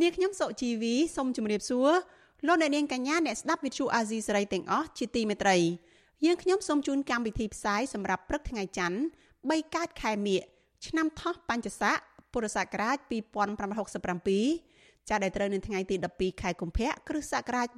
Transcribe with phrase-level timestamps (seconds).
[0.00, 1.90] នាងខ្ញុំសុជីវីសូមជម្រាបសួរ
[2.46, 5.56] លោកអ្នកនាងកញ្ញាអ្នកស្ដាប់វិទ្យុអាស៊ីសេរីទាំងអស់ជាទីមេត្រី
[6.24, 8.98] យើងខ្ញុំសូមជូនកម្មវិធីផ្សាយសម្រាប់ព្រឹកថ្ងៃច័ន្ទ
[9.38, 10.40] 3កើតខែមិញ
[10.86, 11.96] ឆ្នាំថោះបัญចស័ក
[12.32, 12.96] ពុរសករាជ
[14.22, 17.68] 2567ចាដែលត្រូវនៅថ្ងៃទី12ខែកុម្ភៈគ្រិស្តសករាជ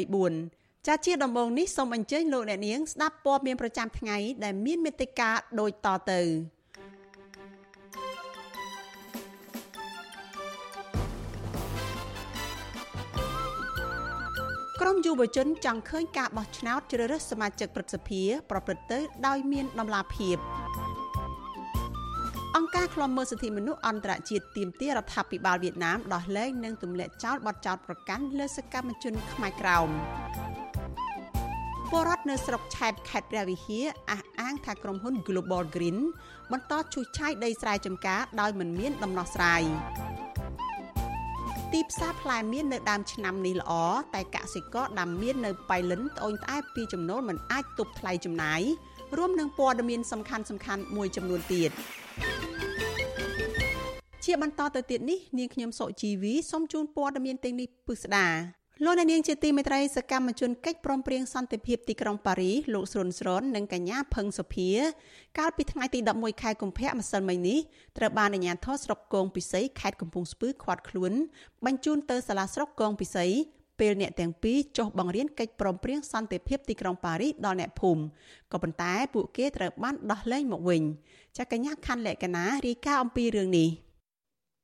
[0.00, 6.20] 2024ចាជាដំបូងនេះសូមអញ្ជើញលោកអ្នកនាងស្ដាប់ព័ត៌មានប្រចាំថ្ងៃដែលមានមេត្តាដូចតទៅ
[14.84, 20.36] ក្រមយុវជនចង់ឃើញការបោះឆ្នោតជ្រើសរើសសមាជិកព្រឹទ្ធសភាប្រព្រឹត្តទៅដោយមានដំណាភាព
[22.56, 29.88] អង្គការឃ្លាំមើលសិទ្ធិមនុស្សអន្តរជាតិទាមទាររដ្ឋាភិបាលវៀតណាមដោះលែងនិងទម្លាក់ចោលបទចោទប្រកាន់លើសកម្មជនខ្មែរក្រោម
[31.90, 35.98] ពលរដ្ឋនៅស្រុកឆែបខេត្តព្រះវិហារអះអាងថាក្រុមហ៊ុន Global Green
[36.52, 39.62] បន្តឈូសឆាយដីស្រែចម្ការដោយមិនមានដំណោះស្រាយ
[41.72, 43.72] ទីផ្សារផ្លែមៀននៅដើមឆ្នាំនេះល្អ
[44.14, 48.60] តែកសិករដាំមៀននៅបៃលិនត្អូញត្អែពីចំណូលមិនអាចទប់ថ្លៃចំណាយ
[49.16, 51.70] រួមនឹងព័ត៌មានសំខាន់សំខាន់មួយចំនួនទៀត
[54.24, 58.26] ជាបន្តទៅទៀតនេះនាងខ្ញុំសុជីវីសូមជូនព័ត៌មានទាំងនេះពិស្ដា
[58.84, 64.70] លោកអ្នកនាងជាទីមេត្រីសកម្មជនកិច្ចព្រមព្រៀងសន្តិភាពទីក្រុងប៉ារីសលោកស្រុនស្រននិងកញ្ញាផឹងសុភា
[65.38, 67.58] កាលពីថ្ងៃទី11ខែកុម្ភៈម្សិលមិញនេះ
[67.98, 71.12] ត្រូវបានអាជ្ញាធរស្រុកគងពិសីខេត្តកំពង់ស្ពឺឃាត់ខ្លួន
[71.66, 73.26] បញ្ជូនទៅសាលាស្រុកគងពិសី
[73.80, 78.02] ពេលអ្នកទាំងពីរចុះបង្រៀនកិច្ចព្រមព្រៀងសន្តិភាពទីក្រុងប៉ារីសដល់អ្នកភូមិ
[78.52, 80.82] ក៏ប៉ុន្តែពួកគេត្រូវបានដោះលែងមកវិញ
[81.36, 83.68] ចាកញ្ញាខណ្ឌលក្ខណារាយការណ៍អំពីរឿងនេះ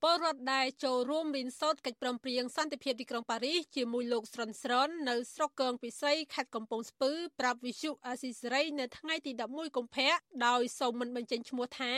[0.04, 10.12] ពលរដ្ឋដែលចូលរួមរៀនសូត្រកិច្ចព្រមព្រៀងសន្តិភាពទីក្រុងប៉ារីសជាមួយលោកស្រនស្រននៅស្រុកកងពិសីខេត្តកំពង់ស្ពឺប្រាប់វិសុអាស៊ីសេរីនៅថ្ងៃទី11កុម្ភៈ
[10.46, 11.94] ដោយសូមមិនបញ្ចេញឈ្មោះថា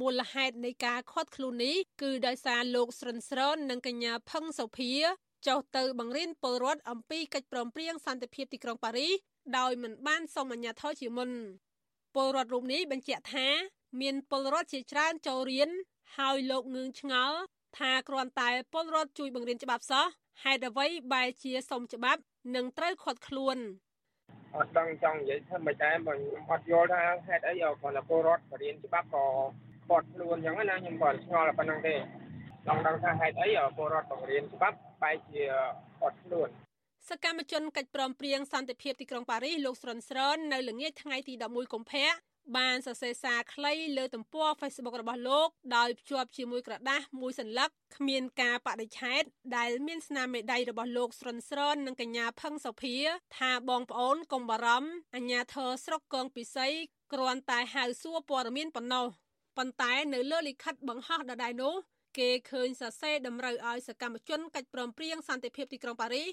[0.00, 4.92] មូលហេតុនៃការខាត់ខ្លួននេះគឺដោយសារលោកស្រនស្រននិងកញ្ញាផឹងសុភា
[5.46, 9.12] ចុះទៅបង្រៀនពលរដ្ឋអំពីកិច្ចព្រមព្រៀងសន្តិភាពទីក្រុងប៉ារីស
[9.58, 11.30] ដោយមិនបានសុំអាជ្ញាធរជាមុន
[12.14, 13.46] ពលរដ្ឋរូបនេះបញ្ជាក់ថា
[14.00, 15.70] មានពលរដ្ឋជាច្រើនចូលរៀន
[16.16, 17.38] ហើយលោកងឿងឆ្ងល់
[17.78, 20.06] ថាគ្រាន់តែពលរដ្ឋជួយបង្រៀនច្បាប់សោះ
[20.44, 22.20] ហេតុអ្វីបែរជាសុំច្បាប់
[22.54, 23.56] និងត្រូវខាត់ខ្លួន
[24.54, 29.24] អត់ដឹងចង់និយាយថាមិនដែរបើខ្ញុំអត់យល់ថាហេតុអីគ្រាន់តែពលរដ្ឋបរៀនច្បាប់ក៏
[29.88, 31.94] ខាត់ខ្លួនអញ្ចឹងណាខ្ញុំក៏ឆ្ងល់តែប៉ុណ្្នឹងទេ
[32.66, 35.42] ចង់ដឹងថាហេតុអីពលរដ្ឋបង្រៀនច្បាប់បែរជា
[36.00, 36.48] ខាត់ខ្លួន
[37.10, 42.08] សកម្មជនកិច្ចព្រមព្រៀងសន្តិភាពទីក្រុងប៉ារីសលោកស្រនស្រននៅល្ងាចថ្ងៃទី11កុម្ភៈ
[42.56, 49.22] បានសរសេរសារខ្លីលើទំព័រ Facebook របស់លោកដោយភ្ជាប់ជាមួយក្រដាសមួយសន្លឹកគ្មានការបដិឆេទ
[49.56, 52.96] ដែលមានស្នាមមេដៃរបស់លោកស្រនស្រននិងកញ្ញាផឹងសុភា
[53.38, 56.68] ថាបងប្អូនកុំបារម្ភអញ្ញាធរស្រុកកងពិសី
[57.12, 59.06] គ្រាន់តែហៅសួរព័ត៌មានប៉ុណ្ណោះ
[59.56, 61.74] ប៉ុន្តែនៅលើលិខិតបង្ហោះដដែលនោះ
[62.18, 66.28] គេឃើញសរសេរតម្រូវឲ្យសកម្មជនកិច្ចព្រមព្រៀងសន្តិភាពទីក្រុងប៉ារីស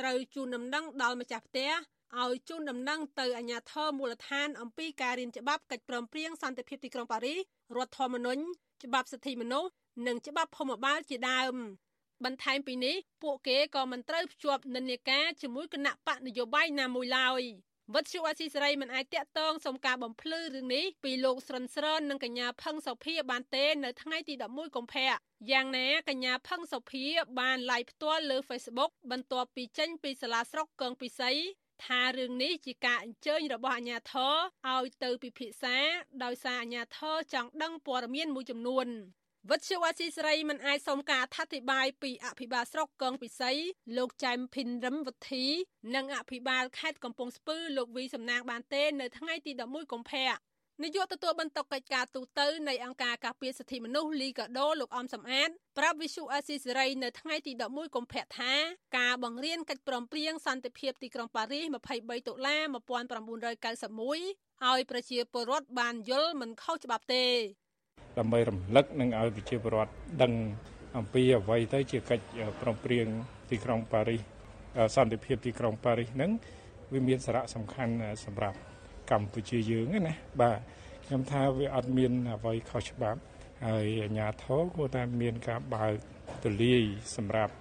[0.00, 1.70] ត្រូវជូនដំណឹងដល់ម្ចាស់ផ្ទះ
[2.18, 7.38] ឲ្យជូនដំណឹងទៅអាជ្ញាធរមូលដ្ឋានអំពីការរៀនច្បាប់កិច្ចព្រមព្រៀងសន្តិភាពទីក្រុងប៉ារីស
[7.76, 8.42] រដ្ឋធម្មនុញ្ញ
[8.84, 9.70] ច្បាប់សិទ្ធិមនុស្ស
[10.06, 11.54] និងច្បាប់ភូមិបាលជាដើម
[12.24, 17.42] បន្ថែមពីនេះពួកគេក៏មិនត្រូវភ្ជាប់និន្នាការជាមួយគណៈបកនយោបាយណាមួយឡើយ
[17.94, 25.10] វត្តជូអស៊ីសេរីមិនអាចតាក់ទងសុំការបំភ្លឺរឿងនេះពីលោកស្រនស្រននិងកញ្ញាផឹងសុភាបានទេនៅថ្ងៃទី11កុម្ភៈ
[25.50, 27.04] យ៉ាងណាកញ្ញាផឹងសុភា
[27.38, 31.32] បាន live ផ្ទាល់លើ Facebook បន្ទាប់ពីចេញពីសាលាស្រុកកងពិសី
[31.86, 34.34] ថារឿងនេះជាការអញ្ជើញរបស់អាជ្ញាធរ
[34.74, 35.76] ឲ្យទៅពិភាក្សា
[36.24, 38.88] ដោយសារអាជ្ញាធរចង់ដឹងព័ត៌មានមួយចំនួន
[39.50, 43.52] វិទ្យុអាស៊ីសេរីមិនអាចសុំការអធិប្បាយពីអភិបាលស្រុកកងពិសី
[43.96, 45.46] លោកចែមភិនរឹមវុធី
[45.94, 50.30] និងអភិបាលខេត្តកំពង់ស្ពឺលោកវីសំណាងបានទេ នៅថ្ងៃទី11កុម្ភៈ
[50.84, 58.52] នាយកទទួលបន្ទុកកិច្ចការទូតនៃអង្គការការពារសិទ្ធិមនុស្សលីកាដូលោកអំសំអាតប្រាប់វិសុអាស៊ីសេរីនៅថ្ងៃទី11កុម្ភៈថា
[58.98, 61.64] ការបង្រៀនកិច្ចព្រមព្រៀងសន្តិភាពទីក្រុងប៉ារីស
[61.96, 67.24] 23តុលា1991ឲ្យប្រជាពលរដ្ឋបានយល់មិនខុសច្បាប់ទេ
[68.18, 69.92] ដើម្បីរំលឹកនិងឲ្យប្រជាពលរដ្ឋ
[70.22, 70.32] ដឹង
[70.96, 72.24] អំពីអ្វីទៅជាកិច្ច
[72.60, 73.06] ព្រមព្រៀង
[73.50, 74.20] ទីក្រុងប៉ារីស
[74.96, 76.30] សន្តិភាពទីក្រុងប៉ារីសហ្នឹង
[76.92, 77.94] វាមានសារៈសំខាន់
[78.26, 78.58] សម្រាប់
[79.10, 80.58] កម្ពុជាយើងណាបាទ
[81.06, 83.20] ខ្ញុំថាវាអត់មានអ្វីខុសច្បាប់
[83.66, 85.94] ហើយអាជ្ញាធរគួរតែមានការបើក
[86.44, 86.82] ទូលាយ
[87.16, 87.54] សម្រាប់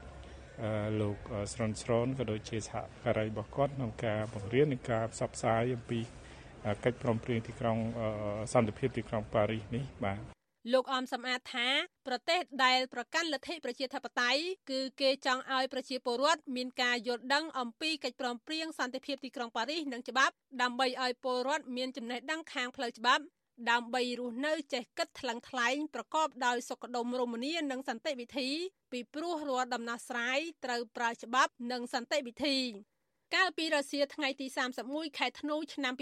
[1.02, 1.18] លោក
[1.54, 6.00] ស្រនស្រនក៏ដូចជាសហការីរបស់គាត់ក្នុងការបង្រៀននិងការផ្សព្វផ្សាយអំពី
[6.84, 7.78] កិច្ចព្រមព្រៀងទីក្រុង
[8.54, 10.39] សន្តិភាពទីក្រុងប៉ារីសនេះបាទ
[10.74, 11.68] លោកអមសំអាតថា
[12.08, 14.42] ប្រទេសដែលប្រកាន់លទ្ធិប្រជាធិបតេយ្យ
[14.72, 23.24] គឺគេចង់ឲ្យប្រជាពលរដ្ឋមានការយល់ដឹងអំពីកិច្ចព្រមព្រៀងសន្តិភាពទីក្រុងប៉ារីសនិងច្បាប់ដើម្បីឲ្យពលរដ្ឋមានចំណេះដឹងខាងផ្លូវច្បាប់
[23.72, 28.50] ដើម្បីរស់នៅចេះគិតថ្លឹងថ្លែងប្រកបដោយសុខដុមរមនានិងសន្តិវិធី
[28.92, 32.58] ពីព្រោះរាល់ដំណោះស្រាយត្រូវប្រើច្បាប់និងសន្តិវិធី
[33.36, 34.48] កាលពីរសៀលថ្ងៃទី
[34.84, 35.94] 31ខែធ្នូឆ្នាំ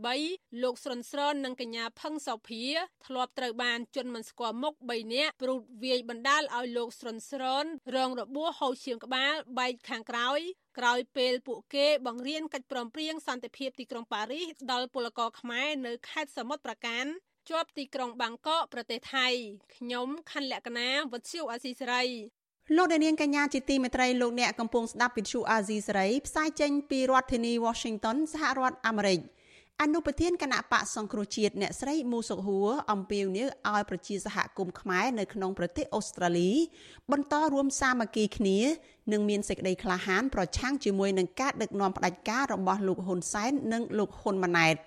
[0.00, 2.64] 2023លោកស្រុនស្រននិងកញ្ញាផឹងសោភា
[3.06, 7.64] ធ្លាប់ត្រូវបានជន់មិនស្គាល់មុខ3នាក់ព្រួតវាយបណ្ដាលឲ្យលោកស្រុនស្រន
[7.96, 10.38] រងរបួសហូរឈាមក្បាលបែកខាងក្រោយ
[10.78, 17.06] ក្រោយពេលពួកគេបង្រៀនកិច្ចព្រមព្រៀងសន្តិភាពទីក្រុងប៉ារីសដល់ពលករខ្មែរនៅខេត្តសមុទ្រប្រាកាន
[17.50, 19.28] ជាប់ទីក្រុងបាងកកប្រទេសថៃ
[19.76, 22.04] ខ្ញុំខណ្ឌលក្ខណាវុទ្ធុអាស៊ីសេរី
[22.76, 29.20] លោកអ្នកនាងកញ្ញាជាទីមេត្រីលោកអ្នកកំពុងស្ដាប់វិទ្យុអាស៊ីសេរីផ្សាយចេញពីរដ្ឋធានី Washington សហរដ្ឋអាមេរិក
[29.82, 36.50] អនុប្រធានគណៈបកសង្គ្រោះជាតិអ្នកស្រីមូសុកហួរអំពាវនាវឲ្យប្រជាសហគមន៍ខ្មែរនៅក្នុងប្រទេសអូស្ត្រាលី
[37.12, 38.58] បន្តរួមសាមគ្គីគ្នា
[39.12, 44.76] និងមានសេចក្តីក្លាហានប្រឆាំងជាមួយនឹងការដឹកនាំផ្ដាច់ការរបស់លោកហ៊ុនសែននិងលោកហ៊ុនម៉ាណែត។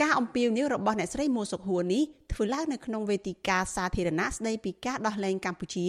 [0.00, 2.02] ការអំពាវនាវរបស់អ្នកស្រីមួសុខហួរនេះ
[2.32, 5.86] ធ្វើឡើងនៅក្នុងវេទិកាសាធារណៈស្ដីពីការដោះលែងកម្ពុជា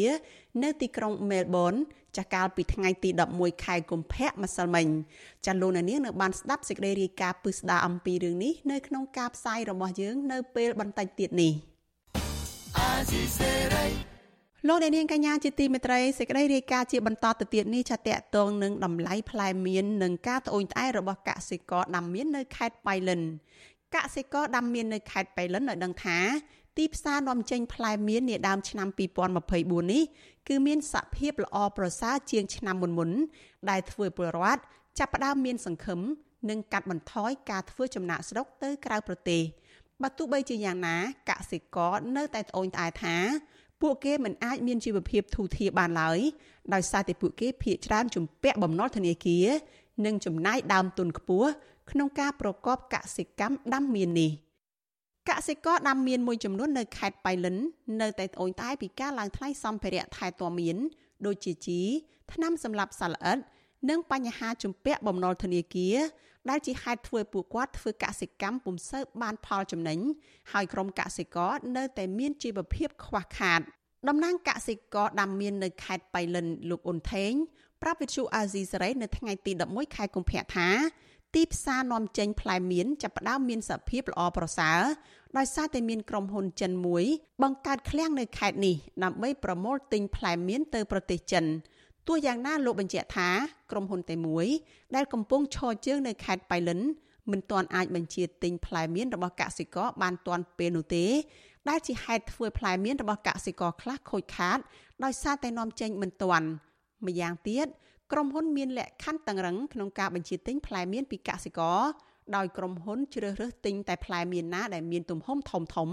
[0.63, 1.73] នៅទីក្រុងមែលប៊ន
[2.17, 4.87] ចាកាលពីថ្ងៃទី11ខែកុម្ភៈម្សិលមិញ
[5.45, 11.53] ចាលោកនាងនៅបានស្ដាប់សេចក្តីរាយការណ៍ពឹស្ដារអំពីរឿងនេះនៅក្នុងការផ្សាយរបស់យើងនៅពេលបន្តិចទៀតនេះ
[14.67, 23.21] លោកអ្នកនាងកញ្ញាជាទីមេត្រីសេចក្តីរាយការណ៍ជាបន្តទៅទៀតនេះចាតកតងនឹងតម្លៃផ្លែមៀននិងការត្អូញត្អែរបស់កសិករដាំមៀននៅខេត្តបៃលិន
[23.95, 26.19] កសិករដាំមៀននៅខេត្តបៃលិនឲ្យដឹងថា
[26.77, 28.87] ទីផ្សារនាំចេញផ្លែមៀននាដើមឆ្នាំ
[29.39, 30.03] 2024នេះ
[30.47, 33.09] គឺមានសភាពល្អប្រសើរជាងឆ្នាំមុនមុន
[33.69, 34.61] ដែលធ្វើពលរដ្ឋ
[34.99, 35.99] ចាប់ផ្ដើមមានសង្ឃឹម
[36.49, 39.41] និងកាត់បន្ថយការធ្វើចំណាកស្រុកទៅក្រៅប្រទេស
[40.01, 40.97] បើទោះបីជាយ៉ាងណា
[41.29, 43.15] កសិករនៅតែត្អូញត្អែថា
[43.81, 46.19] ពួកគេមិនអាចមានជីវភាពធូរធារបានឡើយ
[46.73, 49.47] ដោយសារតែពួកគេភ័យច្រើនជំពាក់បំណុលធនាគារ
[50.05, 51.49] និងចំណាយដើមទុនខ្ពស់
[51.91, 54.31] ក្នុងការប្រកបកសិកម្មដាំមៀននេះ
[55.29, 57.57] កសិករដាំមៀនមួយចំនួននៅខេត្តបៃលិន
[58.01, 60.77] នៅតែត្អូញត្អែពីការឡើងថ្លៃសម្ភារៈថែទាំមៀន
[61.25, 61.81] ដូចជាជី
[62.33, 63.37] ថ្នាំសម្លាប់សត្វល្អិត
[63.89, 65.97] និងបញ្ហាជំពាក់បំណុលធនាគារ
[66.49, 69.99] ដែលជាហេតុធ្វើពួកគាត់ធ្វើកសិកម្មពុំសូវបានផលចំណេញ
[70.51, 73.61] ហើយក្រុមកសិករនៅតែមានជីវភាពខ្វះខាត
[74.07, 77.31] តំណាងកសិករដាំមៀននៅខេត្តបៃលិនលោកអ៊ុនថេង
[77.81, 80.69] ប្រាប់វិទ្យុអាស៊ីសេរីនៅថ្ងៃទី11ខែកុម្ភៈថា
[81.35, 84.81] ទីផ្សារនាំចេញផ្លែមៀនចាប់ផ្ដើមមានសភាពល្អប្រសើរ
[85.37, 87.03] ដោយសារតែមានក្រុមហ៊ុនចិនមួយ
[87.43, 91.45] បង្កើតឃ្លាំងនៅខេត្តនេះដើម្បីប្រមូលទិញផ្លែមៀនទៅប្រទេសចិន
[92.07, 93.29] ទោះយ៉ាងណាលោកបញ្ជាក់ថា
[93.71, 94.47] ក្រុមហ៊ុនតែមួយ
[94.95, 96.79] ដែលកំពុងឈរជើងនៅខេត្តបៃលិន
[97.31, 101.05] មិនទាន់អាចបញ្ជាទិញផ្លែមៀនរបស់កសិករបានទាន់ពេលនោះទេ
[101.69, 104.59] ដែលជាហេតុធ្វើផ្លែមៀនរបស់កសិករខ្លះខូចខាត
[105.03, 106.47] ដោយសារតែនាំចេញមិនទាន់
[107.05, 107.67] ម្យ៉ាងទៀត
[108.11, 111.79] ក្រុមហ៊ុនមានលក្ខខណ្ឌតឹងរឹងក្នុងការបញ្ជាទិញផ្លែមៀនពីកសិករ
[112.35, 115.89] ដោយក្រុមហ៊ុនជ្រើសរើសទិញតែផ្លែមៀនណាដែលមានទំហំធំធំ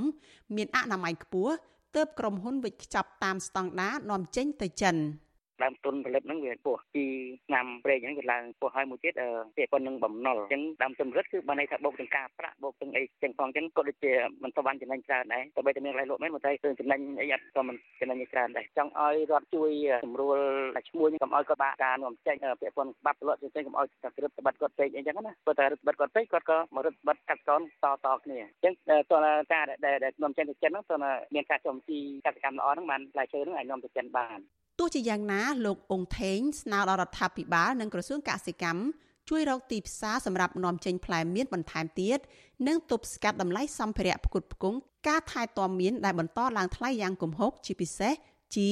[0.57, 1.53] មានអនាម័យខ្ពស់
[1.95, 4.97] ទើបក្រុមហ៊ុនវិចខ្ចប់តាមស្តង់ដារនាំចេញទៅចិន។
[5.63, 7.05] ដើមទុនផលិតហ្នឹងវាពោះពី
[7.47, 9.13] ឆ្នាំប្រេងហ្នឹងវាឡើងពោះហើយមួយទៀត
[9.57, 14.13] ពាក់ព័ន្ធនឹងបំណុលអញ្ចឹងដើមទុនផលិតគឺបានន័យថាបូកទាំងការប្រាក់បូកទាំងអីចឹងផងអញ្ចឹងក៏ដូចជា
[14.43, 19.71] មិនទៅបានចំណេញច្រើនដែរតែបីតែមានរៃលក់មែនមកតែគឺចំណេញអីអត់ក៏មិនចំណេញច្រើនដែរចង់ឲ្យរដ្ឋជួយ
[20.05, 20.39] សម្រួល
[20.89, 30.97] ឈ្មោះកុំឲ្យគាត់បាក់ការនាំចេញពាក់ព័ន្ធបាត់ផលិតចេញកុំឲ្យតែរឹតបិទគាត់ពេកអីចឹងណាព្រោះតែរឹតបិទគាត់ពេកគាត់ក៏មករឹតបិទកាត់កនតតគ្នាអញ្ចឹងតើការដែលនាំចេញទៅចិនហ្នឹងតើ
[31.35, 34.41] មានការចំទីកសិកម្មល្អហ្នឹងបានផ្លែឈើហ្នឹងអាចនាំទៅចិនបាន
[34.79, 38.83] ទោះជាយ៉ាងណាលោកអង្គថេងស្នើដល់រដ្ឋាភិបាលនិងក្រសួងកសិកម្ម
[39.29, 42.19] ជួយរកទីផ្សារសម្រាប់នាំចេញផ្លែមៀនបន្ថែមទៀត
[42.67, 48.13] និងទប់ស្កាត់តម្លៃសម្ភារៈផ្គត់ផ្គង់ការថែទាំមៀនដែលបន្តឡើងថ្លៃយ៉ាងគំហុកជាពិសេស
[48.55, 48.71] ជី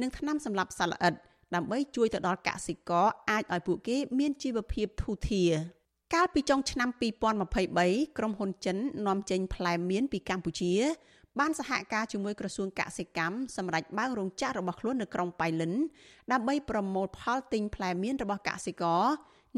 [0.00, 1.14] និងថ្នាំសម្លាប់សត្វល្អិត
[1.54, 5.52] ដើម្បីជួយទៅដល់កសិករអាចឲ្យពួកគេមានជីវភាពធូរធារ
[6.14, 6.88] កាលពីចុងឆ្នាំ
[7.52, 10.72] 2023ក្រុមហ៊ុនចិននាំចេញផ្លែមៀនពីកម្ពុជា
[11.38, 15.72] បានសហការជាមួយក្រសួងកសិកម្មសម្រាប់បើករោងចក្ររបស់ខ្លួននៅក្រុងប៉ៃលិន
[16.32, 19.04] ដើម្បីប្រមូលផលទិញផ្លែមៀនរបស់កសិករ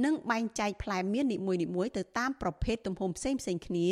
[0.04, 3.88] និងបែងចែកផ្លែមៀននីមួយៗទៅតាមប្រភេទទំហំផ្សេងៗគ្នា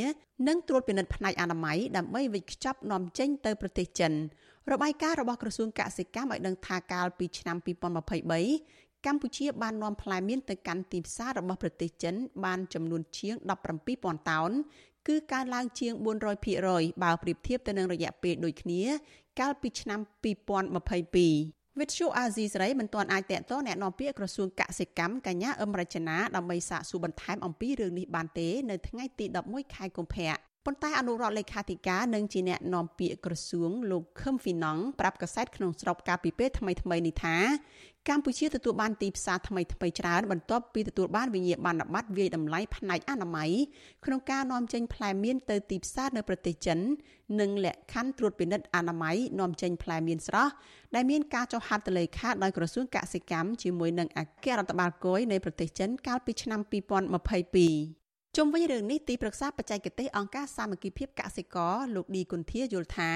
[0.48, 4.12] និងត្រួតពិនិត្យផ្នែកអនាម័យដើម្បីវិចខ្ចប់នាំចេញទៅប្រទេសចិន
[4.72, 12.14] របាយការណ៍របស់ក្រសួងកសិកម្មឲ្យដឹងថាកាលពីឆ្នាំ2023កម្ពុជាបាននាំផ្លែមៀនទៅកាន់ទីផ្សាររបស់ប្រទេសចិន
[12.44, 13.34] បានចំនួនជាង
[13.82, 14.50] 17000តោន
[15.07, 15.93] គឺកើនឡើងជាង
[16.49, 18.81] 400%បើប្រៀបធៀបទៅនឹងរយៈពេលដូចគ្នា
[19.39, 30.33] កាលពីឆ្នាំ2022 វិទ្យុអាស៊ីសេរីមិនទាន់អាចតកតแนะនាំពាក្យក្រសួងកសិកម្មកញ្ញាអឹមរចនាដើម្បីសាកសួរបន្ថែមអំពីរឿងនេះបានទេនៅថ្ងៃទី11ខែកុម្ភៈ
[30.68, 37.36] ប៉ុន្តែអនុរដ្ឋលេខាធិការនិងជាអ្នកនាំពាក្យក្រសួងលោកខឹមហ្វីណង់ប្រាប់កាសែតក្នុងស្រុកកាលពីពេលថ្មីៗនេះថា
[38.08, 43.50] កម្ពុជាទទួលបានទីផ្សារថ្មីថ្មីច្រើនបន្ទាប់ពីទទួលបានវិញ្ញាបនបត្រវាយតម្លៃផ្នែកអនាម័យ
[44.04, 46.78] ក្នុងការនាំចេញផ្លែមៀនទៅទីផ្សារនៅប្រទេសចិន
[47.40, 50.52] និងលក្ខខណ្ឌត្រួតពិនិត្យអនាម័យនាំចេញផ្លែមៀនស្រស់
[50.94, 57.97] ដែលមានការចុះហត្ថលេខាដោយក្រសួងកសិកម្មជាមួយនឹងអគ្គរដ្ឋបាលគយនៃប្រទេសចិនកាលពីឆ្នាំ2022
[58.40, 63.10] ជុំវិញរឿងនេះទីប្រឹក្សាបច្ចេកទេសអង្គការសាមគ្គីភាពកសិករលោកឌីគុន្ធាយល់ថា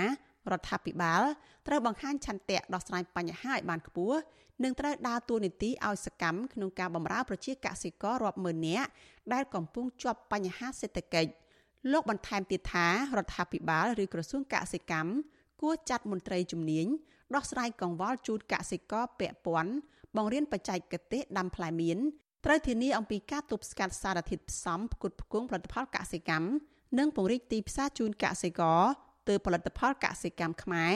[0.50, 1.22] រដ្ឋាភិបាល
[1.66, 4.18] ត្រូវបង្ហាញឆន្ទៈដោះស្រាយបញ្ហាឲ្យបានខ្ពស់
[4.62, 8.88] និងត្រូវដើរតួនាទីឲ្យសកម្មក្នុងការបម្រើប្រជាកសិកររាប់ម៉ឺននាក់
[9.32, 11.30] ដែលកំពុងជាប់បញ្ហាសេដ្ឋកិច្ច
[11.92, 12.86] លោកបន្ថែមទៀតថា
[13.18, 15.10] រដ្ឋាភិបាលឬក្រសួងកសិកម្ម
[15.62, 16.86] គួរចាត់មន្ត្រីជំនាញ
[17.34, 19.72] ដោះស្រាយកង្វល់ជូនកសិករពាក់ព័ន្ធ
[20.16, 21.98] បង្រៀនបច្ចេកទេសដាំផ្លែមៀន
[22.44, 26.48] ត្រូវធានាអំពីការទប់ស្កាត់សារធាតុផ្សំផ្គត់ផ្គង់ផលិតផលកសិកម្ម
[26.98, 28.82] និងពង្រីកទីផ្សារជូនកសិករ
[29.28, 30.94] ទើបផលិតផលកសិកម្មខ្មែរ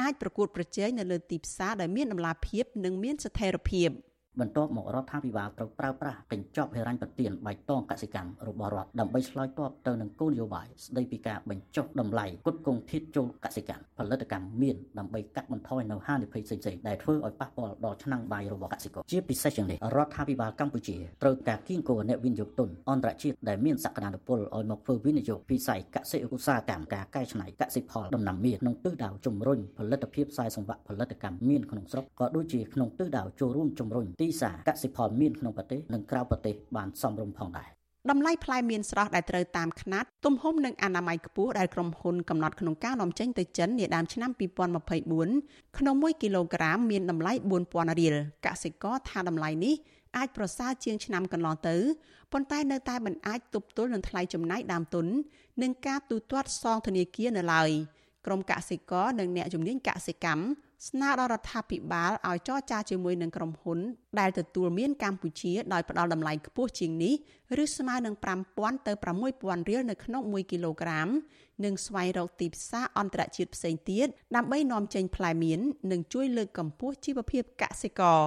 [0.00, 3.88] អាចប្រកួតប្រជែងនៅលើទីផ្សារដែលមានតម្លាភាពនិងមានស្ថិរភាព។
[4.40, 37.68] បន្ទាប់មករដ្ឋាភិបាលត្រូវប្រើប្រាស់កញ្ចប់ហិរញ្ញប្បទានបៃតងកសិកម្មរបស់រដ្ឋដើម្បីឆ្លើយតបទៅនឹងគោលនយោបាយស្តីពីការបញ្ចុះតម្លៃគុតគងធាតុចូលកសិកម្មផលិតកម្មមានដើម្បីកាត់បន្ថយនៅហានិភ័យផ្សេងៗដែលធ្វើឲ្យប៉ះពាល់ដល់ឆ្នាំងបាយរបស់កសិករជាពិសេសជាងនេះរដ្ឋាភិបាលកម្ពុជាត្រូវការគៀងគរអ្នកវិនិយោគទុនអន្តរជាតិដែលមានសក្តានុពលឲ្យមកធ្វើវិនិយោគវិស័យកសិឧស្សាហកម្មការកែច្នៃកសិផលដំណាំមៀនក្នុងទិសដៅជំរុញផលិតភាពខ្សែសង្វាក់ផលិតកម្មមៀនក្នុងស្រុកក៏ដូចជាក្នុងទិសដៅចូលរួមជំរុញទីផ្សារកសិផលមានក្នុងប្រទេសនិងក្រៅប្រទេសបានសមរម្យផងដែរ
[38.10, 44.30] តម្លៃផ្លែមៀនស្រស់ដែលត្រូវតាមຂ្នាតទំហំនិងអនាម័យខ្ពស់ដែលក្រុមហ៊ុនកំណត់ក្នុងការនាំចេញទៅចិននាដើមឆ្នាំ
[44.98, 47.32] 2024ក្នុង1គីឡូក្រាមមានតម្លៃ
[47.66, 48.16] 4000រៀល
[48.46, 49.74] កសិករថាតម្លៃនេះ
[50.16, 51.76] អាចប្រសើរជាងឆ្នាំកន្លងទៅ
[52.32, 55.06] ប៉ុន្តែនៅតែមិនអាចទប់ទល់នឹងថ្លៃចំណាយដើមទុន
[55.62, 57.70] និងការទូទាត់សងធនាគារនៅឡើយ
[58.26, 60.42] ក្រុមកសិករនិងអ្នកជំនាញកសិកម្ម
[60.88, 63.78] ស្នើដល់រដ្ឋាភិបាលឲ្យចរចាជាមួយនឹងក្រុមហ៊ុន
[64.20, 67.14] ដែលទទួលមានកម្ពុជាដោយផ្ដល់តម្លៃខ្ពស់ជាងនេះ
[67.62, 68.14] ឬស្មើនឹង
[68.50, 68.92] 5000ទៅ
[69.30, 71.08] 6000រៀលនៅក្នុង1គីឡូក្រាម
[71.64, 74.06] និងស្វែងរកទីផ្សារអន្តរជាតិផ្សេងទៀត
[74.36, 75.60] ដើម្បីនាំចេញផ្លែមៀន
[75.92, 78.20] និងជួយលើកកម្ពស់ជីវភាពកសិករ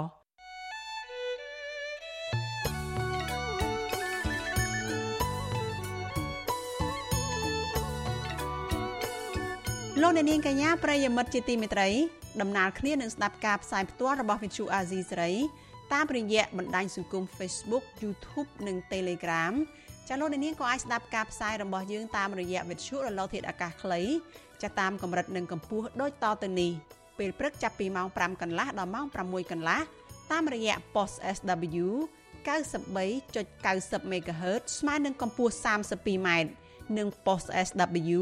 [10.03, 11.89] លោកអ្នកនាងកញ្ញាប្រិយមិត្តជាទីមេត្រី
[12.41, 15.33] ដំណើរគ្នានឹងស្ដាប់ការផ្សាយផ្ទាល់របស់វិទ្យុអាស៊ីសេរី
[15.93, 19.53] តាមរយៈបណ្ដាញសង្គម Facebook YouTube និង Telegram
[20.07, 24.01] ចាលោកនាងក៏អាចស្ដាប់ការផ្សាយរបស់យើងតាមរយៈវិទ្យុរលកធាតុអាកាសខ្លី
[24.63, 26.71] ចាតាមកម្រិតនិងកម្ពស់ដូចតទៅនេះ
[27.17, 29.79] ពេលព្រឹកចាប់ពីម៉ោង5កន្លះដល់ម៉ោង6កន្លះ
[30.31, 31.87] តាមរយៈ post SW
[32.45, 36.29] 93.90 MHz ស្មើនឹងកម្ពស់ 32m
[36.97, 38.21] និង post SW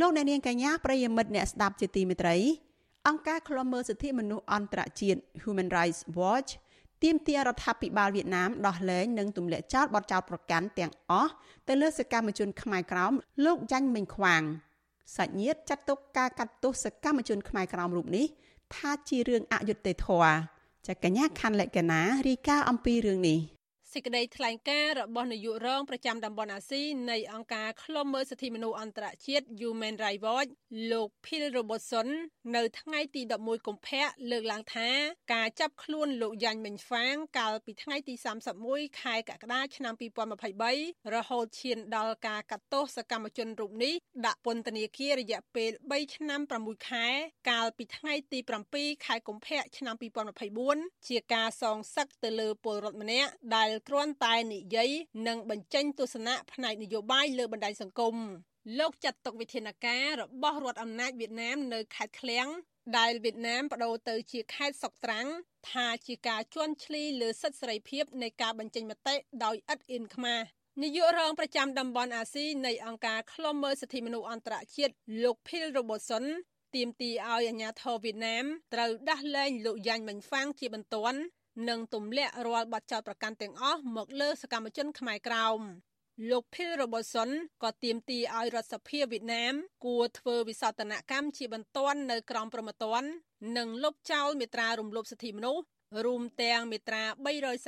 [0.00, 2.36] លោកអ្នកនាងកញ្ញាប្រិយមិត្តអ្នកស្ដាប់ជាទីមេត្រី
[3.08, 6.50] អង្គការឃ្លាំមើលសិទ្ធិមនុស្សអន្តរជាតិ Human Rights Watch
[7.02, 11.32] ទាមទាររដ្ឋាភិបាលវៀតណាមដោះលែងនិងទម្លាក់ចោលបទចោទប្រកាន់ទាំងអស់
[11.68, 13.12] ទៅលើសកម្មជនខ្មែរក្រោម
[13.44, 14.42] លោកយ៉ាញ់មិញខ្វាង
[15.16, 18.26] សាច់ញាតិចាត់ទុកការកាត់ទោសសកម្មជនខ្មែរក្រោមរូបនេះ
[18.74, 20.34] ថាជារឿងអយុត្តិធម៌
[20.86, 23.38] ចាកញ្ញាខណ្ឌលក្ខណារាយការណ៍អំពីរឿងនេះ
[23.94, 30.50] សេចក្តីថ្លែងការណ៍របស់នាយករងប្រចាំតំបន់អាស៊ីនៃអង្គការឃ្លាំមើលសិទ្ធិមនុស្សអន្តរជាតិ Human Rights Watch
[30.92, 32.08] លោក Phil Robertson
[32.56, 34.88] នៅថ្ងៃទី11កុម្ភៈលើកឡើងថា
[35.34, 38.14] ការចាប់ខ្លួនលោកយ៉ាញ់មិញហ្វាង កាលពីថ្ងៃទី
[38.58, 39.94] 31ខែកក្កដាឆ្នាំ
[40.52, 43.94] 2023រហូតឈានដល់ការកាត់ទោសសកម្មជនរូបនេះ
[44.26, 47.06] ដាក់ពន្ធនាគាររយៈពេល3ឆ្នាំ6ខែ
[47.50, 48.38] កាលពីថ្ងៃទី
[48.72, 49.94] 7ខែកុម្ភៈឆ្នាំ
[50.50, 54.90] 2024ជាការសងសឹកទៅលើពលរដ្ឋម្នាក់ដែលគ្រាន់តែនិយាយ
[55.28, 58.16] និងបញ្ចេញទស្សនៈផ្នែកនយោបាយលើបណ្ដាញសង្គម
[58.78, 62.46] លោកចាត់ទុកវិធានការរបស់រដ្ឋអំណាចវៀតណាមនៅខេត្តឃ្លៀង
[62.98, 65.26] ដែលវៀតណាមបដូរទៅជាខេត្តសុកត្រាំង
[65.70, 69.14] ថាជាការជន់ឈ្លីលើសិទ្ធិសេរីភាពនៃការបញ្ចេញមតិ
[69.44, 70.40] ដោយឥតអៀនខ្មាស
[70.82, 76.24] នាយករងប្រចាំតំបន់អាស៊ីនៃអង្គការឃ្លាំមើលសិទ្ធិមនុស្សអន្តរជាតិលោក Phil Robertson
[76.74, 81.18] ទាមទារឲ្យអាជ្ញាធរវៀតណាមត្រូវដោះលែងលោកយ៉ាញ់មិញហ្វាងជាបន្ទាន់
[81.68, 85.60] និងទម្លាក់រាល់បទចោទប្រកាន់ទាំងអស់មកលើសកម្មជនខ្មែរក្រោម
[86.30, 87.30] លោក Phil Robertson
[87.62, 93.08] ក៏ទាមទារឲ្យរដ្ឋសភាវៀតណាមគួរធ្វើវិសោធនកម្មជាបន្ទាន់នៅក្រមព្រហ្មទណ្ឌ
[93.56, 95.62] និងលុបចោលមេត្រារំលោភសិទ្ធិមនុស្ស
[96.04, 97.02] រួមទាំងមេត្រា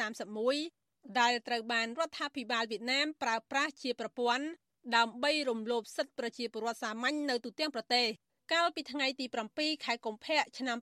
[0.06, 4.46] 331ដែលត្រូវបានរដ្ឋាភិបាលវៀតណាមប្រើប្រាស់ជាប្រព័ន្ធ
[4.96, 8.06] ដើម្បីរំលោភសិទ្ធិប្រជាពលរដ្ឋសាមញ្ញនៅទូទាំងប្រទេស
[8.54, 10.76] កាលពីថ្ងៃទី7ខែកុម្ភៈឆ្នាំ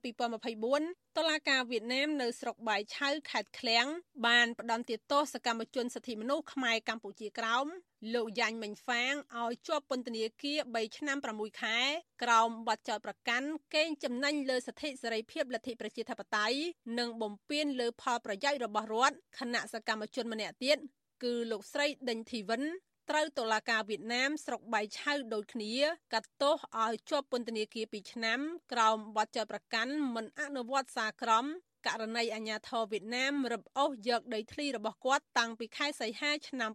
[0.55, 3.85] 2024តុលាការវៀតណាមនៅស្រុកបាយឆៅខេត្តឃ្លៀង
[4.27, 7.65] បានផ្តន្ទាទោសកម្មជនសិទ្ធិមនុស្សខ្មែរកម្ពុជាក្រោម
[8.13, 11.79] លោកយ៉ាញ់មិញហ្វាងឲ្យជាប់ពន្ធនាគារ3ឆ្នាំ6ខែ
[12.23, 16.57] ក្រោមបទចោទប្រកាន់កេងចំណេញលើសិទ្ធិសេរីភាពលទ្ធិប្រជាធិបតេយ្យ
[16.99, 20.77] និងបំពានលើផលប្រយោជន៍របស់រដ្ឋគណៈសកម្មជនម្នាក់ទៀត
[21.23, 22.63] គឺលោកស្រីដេញធីវិន
[23.09, 25.73] ត្រូវតុលាការវៀតណាមស្រុកបៃឆៅដូចគ្នា
[26.13, 28.39] កាត់ទោសឲ្យជាប់ពន្ធនាគារ2ឆ្នាំ
[28.71, 31.45] ក្រោមបទចោទប្រកាន់មិនអនុវត្តសាក្រម
[31.87, 36.71] ករណីអាញាធរវៀតណាមរឹបអូសយកដីធ្លីរបស់គាត់តាំងពីខែសីហាឆ្នាំ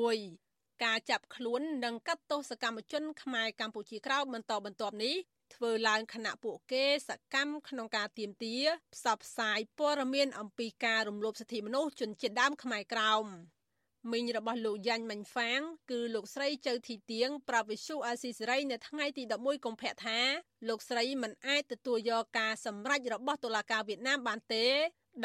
[0.00, 5.14] 2016ការចាប់ខ្លួននិងកាត់ទោសកម្មជនខ្មែរកម្ពុជាក្រោមបន្តបន្ទាប់នេះ
[5.54, 8.56] ធ្វើឡើងខណៈពួកគេសកម្មក្នុងការទៀមទា
[8.94, 13.26] ផ្សព្វផ្សាយព័ត៌មានអំពីការរំលោភសិទ្ធិមនុស្សជនជាតិដើមខ្មែរក្រោម
[14.12, 20.18] មីងរបស់លោកយ៉ាញ់ម៉ាញ់ហ្វាង គឺលោកស្រីចៅធីទៀងប្រាប់វិសុអាស៊ីសេរីនៅថ្ងៃទី11កុម្ភៈថា
[20.68, 24.66] លោកស្រីមិនអាចទទួលយកការសម្រេចរបស់តុលាការវៀតណាមបានទេ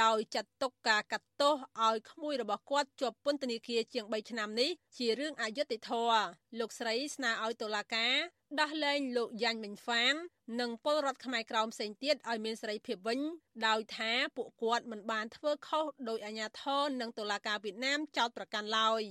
[0.03, 1.53] ដោយចាត់ទុកការកាត់ទោស
[1.87, 6.21] ឲ្យក្មួយរបស់គាត់ជាប់ពន្ធនាគារជាង3ឆ្នាំនេះជារឿងអយុត្តិធម៌
[6.59, 8.15] លោកស្រីស្នើឲ្យតុលាការ
[8.57, 10.13] ដោះលែងលោកយ៉ាញ់មិញហ្វាង
[10.61, 13.19] និងពលរដ្ឋខ្មែរក្រោមផ្សេងទៀតឲ្យមានសេរីភាពវិញ
[13.67, 19.03] ដោយថាពួកគាត់មិនបានធ្វើខុសដោយអាជ្ញាធរនិងតុលាការវៀតណាមចោទប្រកាន់ឡើយ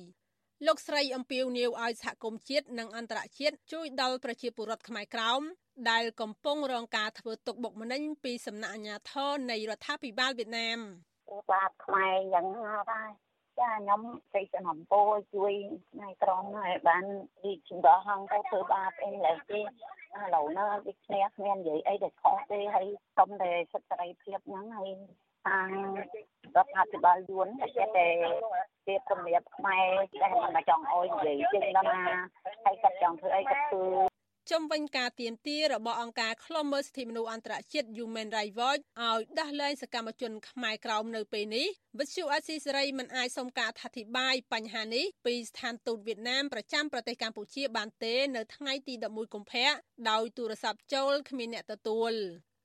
[0.66, 5.42] លោកស្រីអំពាវនាវឲ្យសហគមន៍ជាតិនិងអន្តរជាតិជួយដល់ប្រជាពលរដ្ឋខ្មែរក្រោម
[5.90, 10.78] ដែលកំពុងរងការធ្វើទុកបុកម្នេញពីសំណាក់អាជ្ញាធរនៃរដ្ឋាភិបាលវៀតណាម
[11.50, 13.27] បាទខ្មែរយ៉ាងណាដែរ
[13.60, 14.00] ចាខ្ញុំ
[14.34, 15.02] សេចក្ដីអំពោ
[15.34, 15.52] ជួយ
[15.92, 17.04] ផ្នែកក្រមឲ្យបាន
[17.44, 19.62] រីកចម្រើនហងទៅធ្វើបាបអីឡើយទេឥ
[20.34, 24.90] ឡូវណាវាឈ្នះគ្មាននិយាយអីដែលខុសទេហើយសុំតែសិទ្ធិសេរីភាពហ្នឹងហើយ
[25.46, 25.68] ខាង
[26.56, 28.08] រដ្ឋាភិបាលយួនតែតែ
[28.86, 29.86] ជាគម្រាមខ្មែរ
[30.22, 32.16] តែមិនចង់អោយនិយាយជាងដល់ណា
[32.64, 34.17] ហើយគាត់ចង់ធ្វើអីគាត់ធ្វើ
[34.52, 41.66] ជំវិញការទៀមទារបស់អង្គការឃ្លាំមើលសិទ្ធិមនុស្សអន្តរជាតិ Human Rights Watch ឲ្យដោះលែងសកម្មជនខ្មែរក្រោមនៅពេលនេះ
[41.98, 49.70] វិទ្យុអស៊ីសេរីមិនអាចសុំការអធិប្បាយបញ្ហានេះពីស្ថានទូតវៀតណាមប្រចាំប្រទេសកម្ពុជាបានទេ នៅថ្ងៃទី11កុម្ភៈ
[50.10, 52.12] ដោយទូរស័ព្ទចូលគ្មានអ្នកទទួល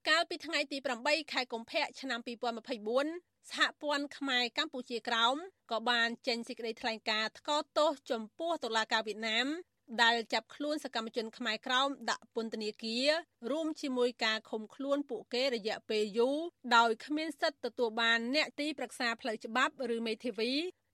[0.10, 5.36] កាលពីថ្ងៃទី8ខែកុម្ភៈឆ្នាំ2024សហព័ន្ធខ្មែរកម្ពុជាក្រោម
[5.72, 9.48] ក៏បានចេញសេចក្តីថ្លែងការណ៍ថ្កោលទោសចំពោះតុលាការវៀតណាម
[10.02, 13.10] ដែលចាប់ខ្លួនសកម្មជនខ្មែរក្រោមដាក់ពន្ធនាគារ
[13.52, 16.38] រួមជាមួយការឃុំខ្លួនពួកគេរយៈពេលយូរ
[16.76, 20.52] ដោយគ្មានសិទ្ធិទទួលបានអ្នកទីប្រឹក្សាផ្លូវច្បាប់ឬមេធាវី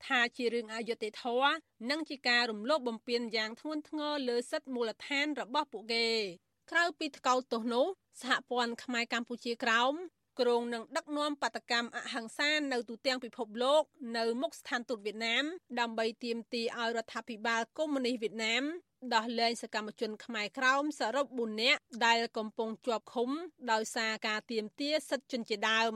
[0.08, 1.54] ថាជារឿងអយុត្តិធម៌
[1.90, 6.08] និងជាការរំលោភបំពានយ៉ាងធ្ងន់ធ្ងរលើសិទ្ធិមូលដ្ឋានរបស់ពួកគេ
[6.72, 7.86] ក្រៅពីថ្កោលទោសនោះ
[8.22, 9.94] សហព័ន្ធខ្មែរកម្ពុជាក្រោម
[10.40, 13.84] គ្រងនឹងដឹកនាំបដកម្មអហិង្សានៅទូទាំងពិភពលោក
[14.18, 15.44] នៅមុខស្ថានទូតវៀតណាម
[15.80, 18.64] ដើម្បីទាមទារឲ្យរដ្ឋាភិបាលកុម្មុយនីសវៀតណាម
[19.14, 23.30] ដោះលែងសកម្មជនខ្មែរក្រោមសរុប4នាក់ដែលកំពុងជាប់ឃុំ
[23.72, 25.94] ដោយសារការទាមទារសិទ្ធិជនជាដើម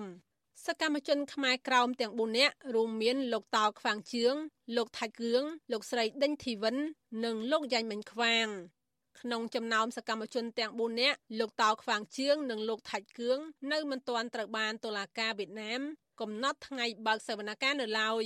[0.66, 4.36] សកម្មជនខ្មែរក្រោមទាំង4នាក់រួមមានលោកតោខ្វាងជឿង
[4.76, 6.78] លោកថាច់គឿងលោកស្រីដេញធីវិន
[7.26, 8.48] និងលោកយ៉ាញ់មិញខ្វាង
[9.22, 13.40] ក្នុងចំណោមសកម្មជនទាំង4នាក់លោកតោខ្វាងជឿងនិងលោកថាច់គឿង
[13.72, 15.82] នៅមិនទាន់ត្រូវបានតុលាការវៀតណាម
[16.22, 18.26] កំណត់ថ្ងៃបើកសវនកម្មនៅឡើយ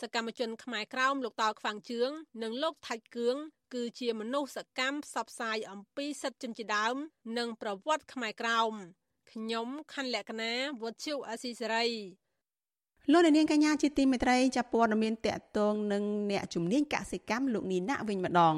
[0.00, 2.10] សកម្មជនខ្មែរក្រោមលោកតោខ្វាងជឿង
[2.42, 3.36] និងលោកថាច់គឿង
[3.74, 6.96] គឺជាមនុស្សសកម្មផ្សព្វផ្សាយអំពីសិទ្ធិជនជាដើម
[7.38, 8.72] និងប្រវត្តិខ្មែរក្រោម
[9.32, 11.86] ខ្ញុំខណ្ឌលក្ខណាវុទ្ធុអាស៊ីសេរី
[13.12, 18.56] លោកនាងកញ្ញាជាទីមេត្រីចាប់ព័ត៌មានតកតងនឹងអ្នកជំនាញកសិកម្មលោកនីណាវិញម្ដង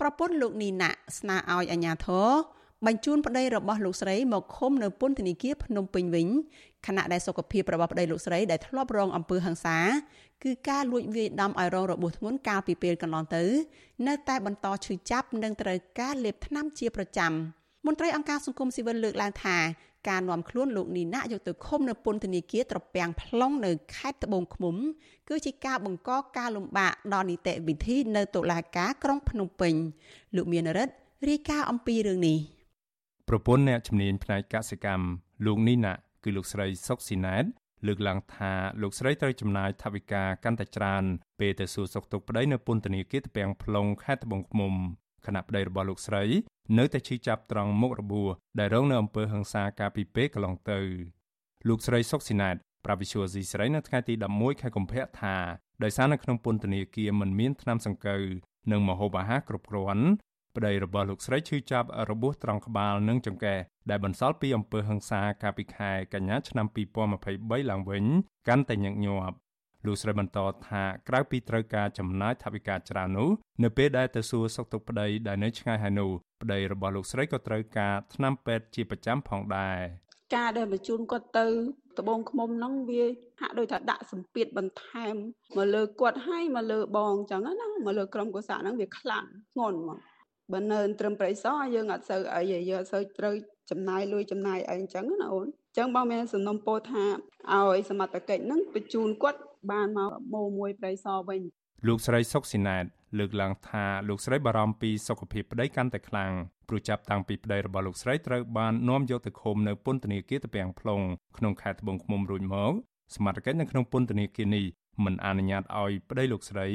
[0.00, 2.28] ប្រពន្ធលោកនីណាស្នើឲ្យអាជ្ញាធរ
[2.86, 6.28] បញ្ជូនប្តីរបស់លោកស្រីមកឃុំនៅពន្ធនាគារភ្នំពេញវិញ
[6.86, 9.78] ខណៈដែលសុខភាពរបស់ប្តីលោកស្រីដែលធ្លាប់រងអំពើហិង្សា
[10.44, 13.44] គឺការលួចវាយដំឲ្យរងរបួសធ្ងន់កាលពីពេលកន្លងទៅ
[14.06, 17.32] នៅតែបន្តឈឺចាប់និងត្រូវការលេបថ្នាំជាប្រចាំ
[17.86, 19.56] មន្ត្រីអង្គការសង្គមស៊ីវិលលើកឡើងថា
[20.08, 24.76] ការនាំខ្លួនលោកនីណាយកទៅឃុំនៅពន្ធនាគារត្រពាំង plong នៅខេត្តត្បូងឃ្មុំ
[25.28, 29.74] គឺជាការបង្កការលំបាកដល់នីតិវិធីនៅតុលាការក្រុងភ្នំពេញ
[30.36, 30.94] លោកមានរិទ្ធ
[31.28, 32.38] រាយការណ៍អំពីរឿងនេះ
[33.28, 35.06] ប្រពន្ធអ្នកជំនាញផ្នែកកសិកម្ម
[35.46, 35.92] លោកនីណា
[36.24, 37.44] គឺលោកស្រីសុកស៊ីណែត
[37.86, 41.04] លើកឡើងថាលោកស្រីត្រូវចំណាយថវិកាកាន់តែច្រើន
[41.40, 44.74] ពេលទៅសួរសុខទុក្ខប្តីនៅពន្ធនាគារតពាំង plong ខេត្តត្បូងឃ្មុំ
[45.26, 46.24] ខណៈប្តីរបស់លោកស្រី
[46.78, 50.80] នៅតែឈឺចាប់ត្រង់មុខរបួសដែលរងនៅអំពើហិង្សាកាលពីពេលកន្លងទៅ
[51.68, 55.36] លោកស្រីសុកស៊ីណាតប្រាវិសុយស៊ីស្រីនៅថ្ងៃទី11ខែកុម្ភៈថា
[55.82, 58.24] ដោយសារនៅក្នុងពន្ធនាគារមិនមានថ្នាំសង្កូវ
[58.70, 60.06] និងម្ហូបអាហារគ្រប់គ្រាន់
[60.56, 63.58] ប្តីរបស់លោកស្រីឈឺចាប់របួសត្រង់ក្បាលនិងចង្កេះ
[63.90, 66.66] ដែលបន្សល់ពីអំពើហិង្សាកាលពីខែកញ្ញាឆ្នាំ
[67.18, 68.04] 2023ឡើងវិញ
[68.48, 69.36] កាន់តែញឹកញាប់
[69.86, 70.38] លោកស្រីបន្ត
[70.68, 73.30] ថាក្រៅពីត្រូវការចំណាយថវិកាច្រើននោះ
[73.62, 76.10] នៅពេលដែលទៅសួរសុខទុក្ខប្តីដែលនៅឆ្ងាយហើយនោះ
[76.42, 79.78] ប្តីរបស់លោកស្រីក៏ត្រូវការថ្នាំពេទ្យជាប្រចាំផងដែរ
[80.36, 81.46] ការដែលបញ្ជូនគាត់ទៅ
[81.98, 83.04] ត្បូងឃុំហ្នឹងវា
[83.40, 85.14] ហាក់ដូចថាដាក់សម្ពាធបន្ថែម
[85.56, 87.52] មកលើគាត់ហើយមកលើបងអញ្ចឹងណា
[87.86, 89.98] មកលើក្រុមកុសៈហ្នឹងវាខ្លាំងធ្ងន់ហ្មង
[90.52, 93.34] បើនៅត្រឹមប្រៃសយើងអត់សូវអីយើងអត់សូវត្រូវ
[93.70, 97.04] ចំណាយលុយចំណាយអីអញ្ចឹងណាអូនអញ្ចឹងបងមានសំណុំពោថា
[97.52, 101.40] ឲ្យសមត្ថកិច្ចហ្នឹងបញ្ជូនគាត់ បានមកម៉ូមួយប្រៃសវិញ
[101.86, 102.84] លោកស្រីសុកស៊ីណែត
[103.18, 106.32] លើកឡើងថាលោកស្រីបារម្ភពីសុខភាពប្តីកាន់តែខ្លាំង
[106.68, 111.04] ព្រោះចាប់តាំងពីប្តីរបស់លោកស្រីត្រូវបាននាំយកទៅឃុំនៅពន្ធនាគារតាពាំង plong
[111.36, 112.72] ក្នុងខេត្តត្បូងឃ្មុំរួចមក
[113.14, 114.66] សមត្ថកិច្ចនៅក្នុងពន្ធនាគារនេះ
[115.04, 116.68] មិនអនុញ្ញាតឲ្យប្តីលោកស្រី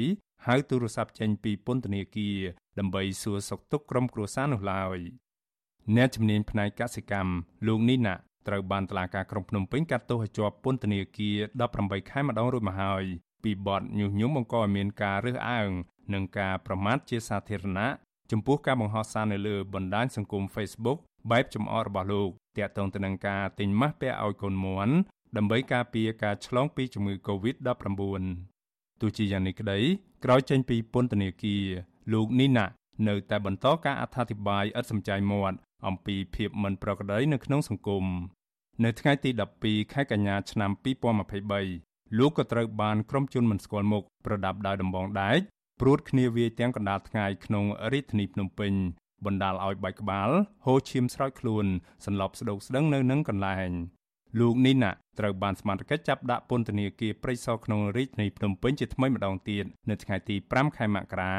[0.46, 2.38] ហៅទូរស័ព្ទចេញពីពន្ធនាគារ
[2.78, 4.98] ដើម្បីសួរសុខទុក្ខក្រុមគ្រួសារនោះឡើយ
[5.96, 7.32] អ្នកជំនាញផ្នែកកសិកម្ម
[7.66, 8.14] លោកនីណា
[8.48, 11.36] ត្រូវបានតុលាការក្រុងភ្នំពេញកាត់ទោសឲ្យជាប់ពន្ធនាគារ
[11.74, 13.04] 18ខែម្ដងរួចមកហើយ
[13.44, 15.70] ពីបទញុះញង់បង្កឲ្យមានការរើសអើង
[16.14, 17.88] និងការប្រមាថជាសាធារណៈ
[18.30, 20.98] ចំពោះការបង្ហោះសារនៅលើបណ្ដាញសង្គម Facebook
[21.30, 24.88] បែបចំអករបស់លោកតាក់ទងទៅនឹងការទិញម៉ាស់ពាក់ឲ្យកូនមួន
[25.36, 28.22] ដើម្បីការពារការឆ្លងពីជំងឺ Covid-19
[29.00, 29.78] ទោះជាយ៉ាងនេះក្តី
[30.24, 31.64] ក្រោយចេញពីពន្ធនាគារ
[32.12, 32.66] លោកនីណា
[33.08, 35.56] នៅតែបន្តការអត្ថាធិប្បាយឥតសំចៃមាត់
[35.86, 38.04] អំពីភាពមិនប្រក្រតីនៅក្នុងសង្គម
[38.84, 39.30] នៅថ្ងៃទី
[39.62, 40.70] 12ខែកញ្ញាឆ្នាំ
[41.44, 45.38] 2023លោកក៏ត្រូវបានក្រុមជនមិនស្គាល់មុខប្រដាប់ដោយដំបងដែក
[45.80, 48.72] ព្រួតគ្នាវាយទាំងកណ្ដាលថ្ងៃក្នុងរាជធានីភ្នំពេញ
[49.24, 50.30] បណ្ដាលឲ្យបែកក្បាល
[50.64, 51.66] ហូរឈាមស្រោចខ្លួន
[52.04, 53.70] សន្លប់ស្ដុកស្ដឹងនៅនឹងកន្លែង
[54.40, 61.34] លោកនីណាត្រូវបានសមត្ថកិច្ចចាប់ដាក់ពន្ធនាគារព្រៃសរក្នុងរាជធានីភ្នំពេញជាថ្មីម្ដងទៀតនៅថ្ងៃទី5ខែមករា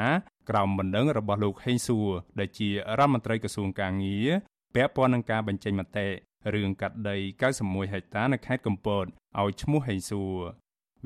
[0.50, 4.30] ក្រោមបណ្ដឹងរបស់លោកហេងសួរដែលជារដ្ឋមន្ត្រីក្រសួងកាងារ
[4.76, 6.08] ពាក់ព័ន្ធនឹងការបញ្ចេញមតិ
[6.55, 7.16] រឿងកាត់ដី
[7.55, 9.05] 91ហិកតានៅខេត្តកំពត
[9.40, 10.35] ឲ្យឈ្មោះហេងសួរ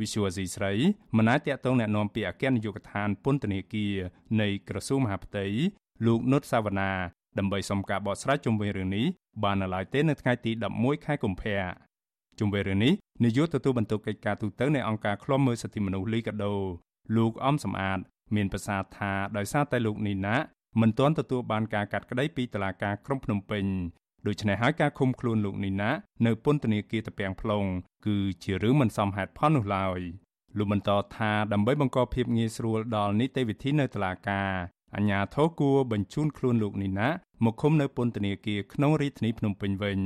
[0.00, 0.72] វិសុវស៊ីស្រី
[1.16, 3.94] មិនអាចតាក់ទងแนะនាំពីអគ្គនាយកដ្ឋានពន្ធនាគារ
[4.40, 5.46] នៃក្រសួងមហាផ្ទៃ
[6.06, 6.92] លោកនុតសាវណ្ណា
[7.38, 9.06] ដើម្បីសុំការបកស្រាយជុំវិញរឿងនេះ
[9.42, 11.60] បាននៅឡើយទេនៅថ្ងៃទី11ខែកុម្ភៈ
[12.38, 12.92] ជុំវិញរឿងនេះ
[13.24, 16.54] នាយកទទួលបន្ទុកកិច្ចការទូតនៃអង្គការឃ្លាំមើលសិទ្ធិមនុស្សលីកាដូ
[17.16, 17.98] លោកអំសំអាត
[18.34, 20.36] មានប្រសាសន៍ថាដោយសារតែលោកនីណា
[20.80, 23.64] មិនទាន់ទទួលបានការកាត់ក្តីពីតុលាការក្រុងភ្នំពេញ
[24.27, 25.91] ដូច្នេះហើយការឃុំខ្លួនលោកនីណា
[26.25, 27.67] នៅពន្ធនាគារតាពាំង plong
[28.05, 29.99] គឺជារឿងមិនសមហេតុផលនោះឡើយ
[30.57, 34.51] លោកបន្តថាដើម្បីបង្កភាពងាយស្រួលដល់នីតិវិធីនៅតុលាការ
[34.95, 37.07] អញ្ញាធរគួរបញ្ជូនខ្លួនលោកនីណា
[37.45, 39.99] មកឃុំនៅពន្ធនាគារក្នុងរាជធានីភ្នំពេញវិញ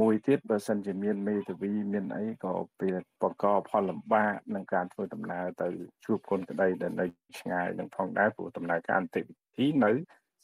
[0.00, 2.90] មួយទៀតបើសិនជាមានមេធាវីមានអីក៏វា
[3.22, 5.68] បង្កផលលំបាកក្នុងការធ្វើដំណើរទៅ
[6.04, 7.06] ជួបគុណក្តីដែលនៅ
[7.38, 9.92] ឆ្ងាយនឹងផងដែរព្រោះដំណើរការអន្តរវិធីនៅ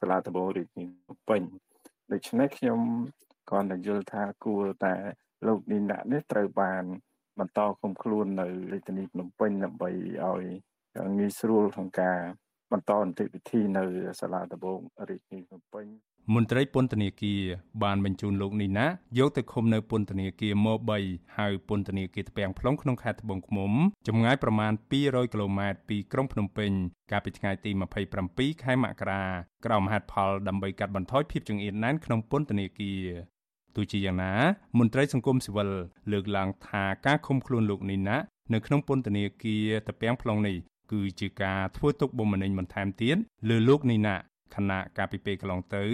[0.00, 1.42] សាលាដំបងរាជធានីភ្នំពេញ
[2.12, 2.80] ដូច្នេះខ្ញុំ
[3.48, 4.94] គ្រាន់តែយល់ថាគួរតែ
[5.46, 6.84] លោកនីណានេះត្រូវបាន
[7.38, 9.90] បន្តគុំខ្លួននៅរាជធានីភ្នំពេញដើម្បី
[10.24, 10.44] ឲ្យ
[11.18, 12.18] ងាយស្រួលក្នុងការ
[12.72, 13.84] បន្តនីតិវិធីនៅ
[14.20, 15.86] សាលាដំបងរាជធានីភ្នំពេញ
[16.30, 17.40] មន្ត្រីពន្ធនាគារ
[17.82, 18.86] បានបញ្ជូនលោកនីណា
[19.18, 23.72] យកទៅឃុំនៅពន្ធនាគារម៉3ហៅពន្ធនាគារត្បៀង plong ក្នុងខេត្តត្បូងឃ្មុំ
[24.08, 26.70] ចម្ងាយប្រមាណ200គីឡូម៉ែត្រពីក្រុងភ្នំពេញ
[27.10, 27.70] កាលពីថ្ងៃទី
[28.16, 29.22] 27ខែមករា
[29.66, 33.02] ក្រោមហេតុផលដើម្បីកាត់បន្ថយភាពចង្អៀតណែនក្នុងពន្ធនាគារ
[33.76, 34.32] ទោះជាយ៉ាងណា
[34.78, 35.68] មន្ត្រីសង្គមស៊ីវិល
[36.12, 38.16] លើកឡើងថាការឃុំខ្លួនលោកនីណា
[38.52, 40.56] នៅក្នុងពន្ធនាគារត្បៀង plong នេះ
[40.92, 43.16] គឺជាការធ្វើទុកបុកម្នេញបន្ថែមទៀត
[43.48, 44.16] លើលោកនីណា
[44.54, 45.84] ខណៈកាលពីពេលកន្លងទៅ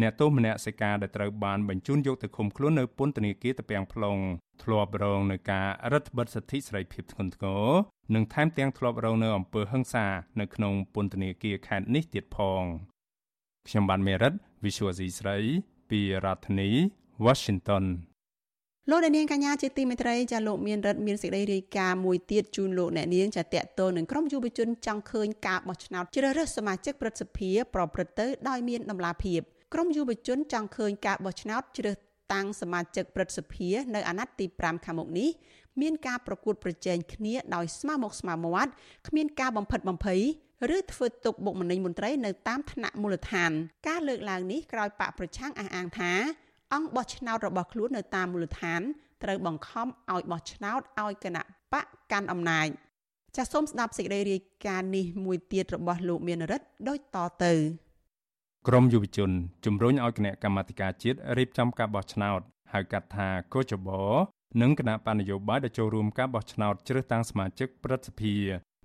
[0.00, 4.20] អ្នកទោសមនសិការដែលត្រូវបានបញ្ជូនយកទៅឃុំខ្លួននៅពន្ធនាគារតាពាំង plong
[4.62, 7.66] ធ្លាប់រងនឹងការរដ្ឋបិទសិទ្ធិសេរីភាពធ្ងន់ធ្ងរ
[8.14, 10.06] និងថែមទាំងធ្លាប់រងនៅអំពើហិង្សា
[10.40, 12.62] នៅក្នុងពន្ធនាគារខេត្តនេះទៀតផង
[13.68, 14.32] ខ្ញុំបានមេរិត
[14.64, 15.36] Visual C ស្រី
[15.90, 16.70] ពីរដ្ឋធានី
[17.24, 17.84] Washington
[18.90, 29.40] លោកអ្នកនាងកញ្ញាជាទីមេត្រីចាលោកមានរិទ្ធមានសេចក្តីរាយការណ៍មួយទៀតជូនលោកអ្នកនាងចាតកតលនឹងក្រុមយុវជនចង់ឃើញការបោះឆ្នោតជ្រើសរើសសមាជិកព្រឹទ្ធសភាប្រព្រឹត្តទៅដោយមានដំណាភាព
[29.74, 31.96] ក្រុមយុវជនចង់ឃើញការបោះឆ្នោតជ្រើស
[32.32, 35.30] តាំងសមាជិកព្រឹទ្ធសភានៅអាណត្តិទី5ខាងមុខនេះ
[35.80, 38.72] មានការប្រកួតប្រជែងគ្នាដោយស្មើមុខស្មើមាត់
[39.08, 40.22] គ្មានការបំផិតបំភ័យ
[40.76, 43.50] ឬធ្វើទុកបុកម្នេញមន្ត្រីនៅតាមថ្នាក់មូលដ្ឋាន
[43.88, 46.12] ការលើកឡើងនេះក្រោយបកប្រឆាំងអះអាងថា
[46.74, 48.80] អង្គបោះឆ្នោតរបស់ខ្លួននៅតាមមូលដ្ឋាន
[49.22, 52.68] ត្រូវបង្ខំឲ្យបោះឆ្នោតឲ្យគណៈបកកាន់អំណាច
[53.36, 57.54] ចាសសូមស្ដាប់សេចក្តីរាយការណ៍នេះមួយទៀតរបស់លោកមានរិទ្ធដូចតទៅ
[58.68, 59.30] ក្រមយុវជន
[59.64, 62.40] ជំរុញឲ្យគណៈកម្មាធិការជាតិរៀបចំការបោះឆ្នោត
[62.72, 63.88] ហៅកាត់ថាកោចប
[64.62, 68.34] និងគណៈបញ្ញយោបាយដែលចូលរួមការបោះឆ្នោតជ្រើសតាំងសមាជិកព្រឹទ្ធសភា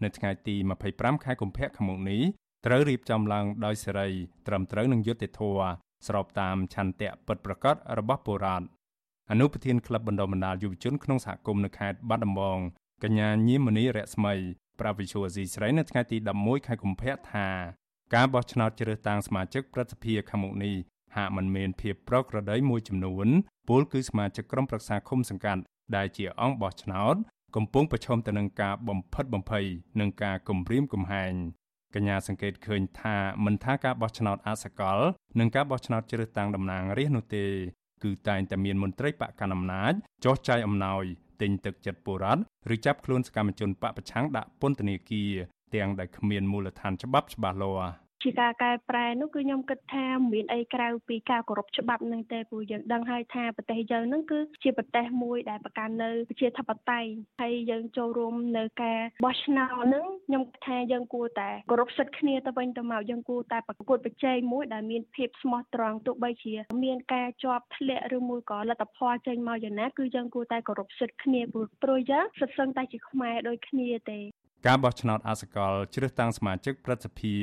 [0.03, 0.55] នៅថ្ងៃទី
[0.89, 2.21] 25ខែកុម្ភៈឆ្នាំនេះ
[2.65, 4.07] ត្រូវរៀបចំឡើងដោយសេរី
[4.47, 5.71] ត្រឹមត្រូវនឹងយុត្តិធម៌
[6.07, 8.67] ស្របតាមឆន្ទៈពិតប្រាកដរបស់ពលរដ្ឋ
[9.31, 12.59] អនុប្រធានក្លឹបបណ្ដុំបណ្ដាលយុវជនក្នុងសហគមន៍នៅខេត្តបាត់ដំបង
[13.03, 14.33] កញ្ញាញៀមមនីរស្មី
[14.79, 17.47] ប្រាវិសុវស៊ីស្រីនៅថ្ងៃទី11ខែកុម្ភៈថា
[18.13, 20.75] ការបោះឆ្នោតជ្រើសតាំងសមាជិកព្រឹទ្ធសភាខាងមុខនេះ
[21.15, 23.27] ហាក់មិនមានភាពប្រក្រតីមួយចំនួន
[23.69, 25.61] ពលគឺសមាជិកក្រុមប្រឹក្សាឃុំសង្កាត់
[25.95, 27.15] ដែលជាអង្គបោះឆ្នោត
[27.55, 29.65] កំពុងប្រឈមទៅនឹងការបំផិតបំភ័យ
[29.99, 31.33] និងការគំរាមកំហែង
[31.95, 34.99] កញ្ញាសង្កេតឃើញថាមិនថាការបោះឆ្នោតអសកល
[35.39, 37.45] និងការបោះឆ្នោតជ្រើសតាំងតំណាងរាស្ត្រនោះទេ
[38.03, 39.93] គឺតែងតែមានមន្ត្រីបកកណ្ដាលអំណាច
[40.25, 41.03] ចោះចាយអំណោយ
[41.41, 42.41] ទិញទឹកចិត្តបុរដ្ឋ
[42.73, 45.33] ឬចាប់ខ្លួនសកម្មជនបកប្រឆាំងដាក់ពន្ធនាគារ
[45.75, 47.93] ទាំងដែលគ្មានមូលដ្ឋានច្បាប់ច្បាស់លាស់
[48.23, 57.09] ជាការកែប្រែនោះគឺខ្ញុំគិតថាមានអីក្រៅពីការគោរពច្បាប់នឹងទេព្រោះយើងដឹងហើយថាប្រទេសយើងនឹងគឺជាប្រទេសមួយដែលប្រកាន់នៅប្រជាធិបតេយ្យ
[57.41, 66.53] ហើយយើងចូលរួមនៅការបោះឆ្នោតនឹងខ្ញុំគិតថាយើងគួរតែគោរពសិទ្ធិគ្នាទៅវិញទៅមកយើងគួរតែប្រកួតប្រជែងមួយដែលមានភាពស្មោះត្រង់ទោះបីជា
[66.83, 71.41] មានការជាប់ធ្លាក់ឬមួយក៏លទ្ធផលចេញមកយ៉ាងណាគឺយើងគួរតែគោរពសិទ្ធិគ្នា
[71.83, 74.19] ព្រោះយើងសិតសឹងតែជាខ្មែរដូចគ្នាទេ
[74.65, 77.35] ការបោះឆ្នោតអសកលជ្រើសតាំងសមាជិកព្រឹទ្ធសភា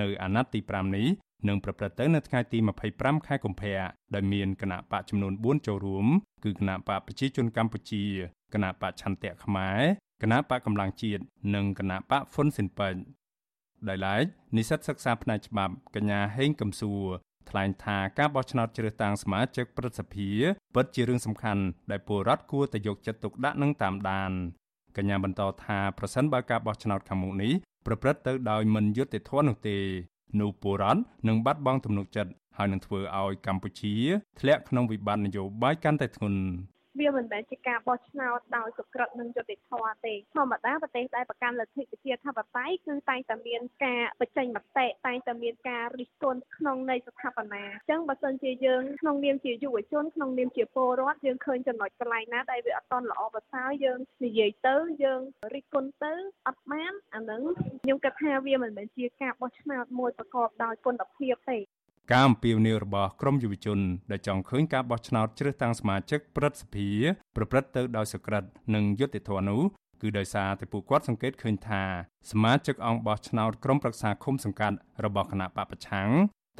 [0.00, 1.08] នៅអាណត្តិទី5នេះ
[1.48, 2.58] នឹងប្រព្រឹត្តទៅនៅថ្ងៃទី
[2.92, 3.78] 25ខែកុម្ភៈ
[4.14, 6.06] ដោយមានគណៈបកចំនួន4ចូលរួម
[6.44, 8.04] គឺគណៈបកប្រជាជនកម្ពុជា
[8.54, 9.82] គណៈបកឆន្ទៈខ្មែរ
[10.22, 11.22] គណៈបកកម្លាំងជាតិ
[11.54, 12.94] និងគណៈបកហ្វុនស៊ិនប៉ិច
[13.88, 14.24] ដោយឡែក
[14.56, 17.04] និស្សិតសិក្សាផ្នែកច្បាប់កញ្ញាហេងកំសួរ
[17.50, 20.28] ថ្លែងថាការបោះឆ្នោតជ្រើសតាំងសមាជិកព្រឹទ្ធសភា
[20.74, 24.32] ពិតជារឿងសំខាន់ដែលពលរដ្ឋគួរតែយកចិត្តទុកដាក់និងតាមដាន
[24.96, 27.52] កញ្ញាបន្តថាប្រសិនបើការបោះឆ្នោតខាងមុខនេះ
[27.86, 29.76] ប្រព្រឹត្តទៅដោយមិនយុត្តិធម៌នោះទេ
[30.40, 33.94] នោះពលរដ្ឋនឹងបាត់បង់ទំនុកចិត្តហើយនឹងធ្វើឲ្យកម្ពុជា
[34.40, 36.40] ធ្លាក់ក្នុងវិបត្តិនយោបាយកាន់តែធ្ងន់
[37.00, 55.20] វាមិនមែនជាការបោះឆ្នោតដោយសុក្រិតនិងយុត្តិធម៌ទេធម្មតាប្រទេសដែលប្រកាន់លទ្ធិប្រជាធិបតេយ្យគឺតែងតែមានការបញ្ចេញមតិតែងតែមានការរិះគន់ក្នុងនៃស្ថាបនាអញ្ចឹងបើសិនជាយើងក្នុងនាមជាយុវជនក្នុងនាមជាពលរដ្ឋយើងឃើញចំណុចកន្លែងណាដែលវាអត់តន់ល្អប្រសើរយើងនិយាយទៅយើង
[55.54, 56.14] រិះគន់ទៅ
[56.48, 57.42] អត់បានអានឹង
[57.82, 61.58] ខ្ញុំគិតថាវាមិនមែនជាការបោះឆ្នោតមួយប្រកបដោយគុណភាពទេ
[62.10, 63.78] ការអំពាវនាវរបស់ក្រមយុវជន
[64.10, 66.88] ដែលចង់ឃើញការបោះឆ្នោតជ្រើសតាំងសមាជិកព្រឹទ្ធសភា
[67.36, 69.60] ប្រព្រឹត្តទៅដោយសុក្រិតនិងយុត្តិធម៌នោះ
[70.02, 71.82] គឺដោយសារតែពួកគាត់សង្កេតឃើញថា
[72.30, 76.10] សមាជិកអង្គបោះឆ្នោតក្រុមប្រឹក្សាឃុំសង្កាត់របស់គណៈបពប្រឆាំង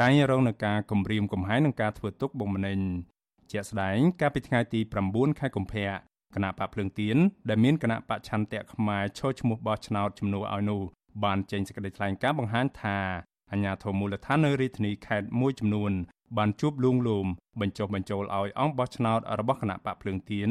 [0.00, 2.78] តែងរងនឹងការគំរាមកំហែងនិងការធ្វើទុកបុកម្នេញ
[3.52, 5.88] ជាក់ស្ដែងកាលពីថ្ងៃទី9ខែកុម្ភៈ
[6.34, 7.16] គណៈបកភ្លើងទៀន
[7.48, 10.82] ដែលមានគណៈបច្ឆន្ទៈខ្មែរឈរឈ្មោះបោះឆ្នោតជំនួសឲ្យនោះ
[11.24, 12.98] បានចេញសេចក្តីថ្លែងការណ៍បង្ហាញថា
[13.52, 15.92] អាជ្ញាធរមូលដ្ឋាននៅរាជធានីខេត្តមួយចំនួន
[16.38, 17.26] បានជួបលួងលោម
[17.60, 20.50] បញ្ចុះបញ្ចូលឲ្យអង្គបោះឆ្នោតរបស់គណៈបកភ្លើងទៀន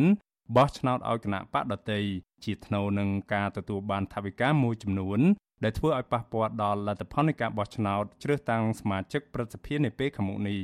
[0.56, 2.02] បោះឆ្នោតឲ្យគណៈបកដតី
[2.44, 5.20] ជាថ្នូវនឹងការទទួលបានថវិកាមួយចំនួន
[5.64, 10.60] ដែលធ្វើឲ្យប៉ះពាល់ដល់លទ្ធផលនៃការបោះឆ្នោតជ្រើសតាំងសមាជិកព្រឹទ្ធសភានាពេលខាងមុខនេះ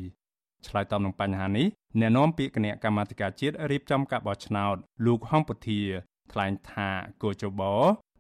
[0.67, 1.67] ឆ្លើយតបនឹងបញ្ហានេះ
[1.99, 5.81] អ្នកនាំពាក្យគណៈកម្មាធិការជាតិរៀបចំការបោះឆ្នោតលោកហំពុធា
[6.31, 6.89] ថ្លែងថា
[7.23, 7.61] គោចប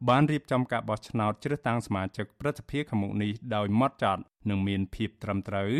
[0.09, 5.71] បានរៀបចំការបោះឆ្នោតជ្រើសតាំងសមាជិកព្រឹទ្ធសភាខាងមុខនេះដោយម៉ត់ចត់និងមានភាពត្រឹមត្រូវ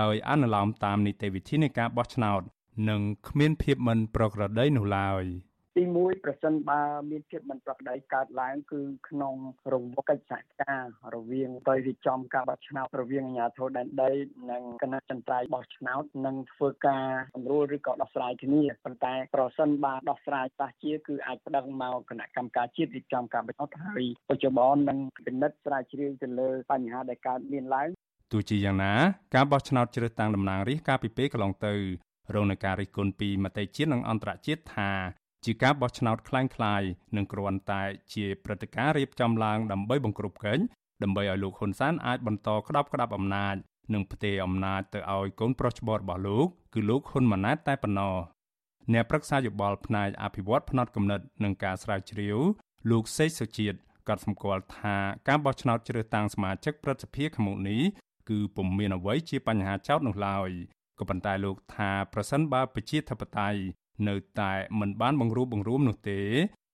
[0.00, 2.42] ដោយអនុលោមតាមនីតិវិធីនៃការបោះឆ្នោត
[2.88, 5.24] និងគ្មានភាពមិនប្រក្រតីនោះឡើយ។
[5.76, 9.34] ទី1ប្រសិនបើមានភាពមិនប្រក្រតីកើតឡើងគឺក្នុង
[9.72, 10.84] រង្វង់កិច្ចសហការ
[11.14, 14.12] រវាងទៅរៀបចំការបោះឆ្នោតរវាងអាជ្ញាធរដែនដី
[14.50, 27.88] និងគណៈចន្ទ្រៃបោះឆ្នោតនិងធ្វើការសម្រួលឬក៏ដោះស្រាយគ្នាប៉ុន្តែប្រសិនបើដោះស្រាយខ្លះជាគឺអាចប្តឹងមកគណៈកម្មការជាតិរៀបចំការបោះឆ្នោតហើយបច្ចុប្បន្ននឹងពិនិត្យស្រាវជ្រាវទៅលើបញ្ហាដែលកើតមានឡើង
[28.32, 28.92] ទោះជាយ៉ាងណា
[29.34, 31.74] ការបោះឆ្នោតជ្រើសតាំងតំណាងរាស្ត្រកាលពីពេលកន្លងទៅ
[32.34, 34.90] រងនឹងការរិះគន់ពីមតិជាតិនិងអន្តរជាតិថា
[35.45, 37.83] ជាការបោះឆ្នោតคล้ายៗនិងគ្រាន់តែ
[38.13, 40.59] ជាព្រឹត្តិការណ៍រៀបចំឡើងដើម្បីបង្ក្រប់កេញ
[41.03, 43.55] ដើម្បីឲ្យលោកហ៊ុនសែនអាចបន្តក្តាប់ក្តាប់អំណាច
[43.93, 48.15] និងផ្ទេរអំណាចទៅឲ្យកូនប្រុសច្បងរបស់លោកគឺលោកហ៊ុនម៉ាណែតតែប៉ុណ្ណោះ
[48.93, 52.37] អ្នកប្រឹក្សាយោបល់ផ្នែកអភិវឌ្ឍផ្នត់គំនិតនិងការស្រាវជ្រាវ
[52.91, 54.95] លោកសេកសុជាតិក៏សម្គាល់ថា
[55.27, 57.81] ការបោះឆ្នោតជ្រើសតាំងសមាជិកព្រឹទ្ធសភាខាងមុខនេះ
[58.29, 60.49] គឺពុំមានអ្វីជាបញ្ហាចោទនោះឡើយ
[60.99, 63.59] ក៏ប៉ុន្តែលោកថាប្រសិនបើប្រជាធិបតេយ្យ
[64.08, 66.20] នៅតែមិនបានបង្រួបបង្រួមនោះទេ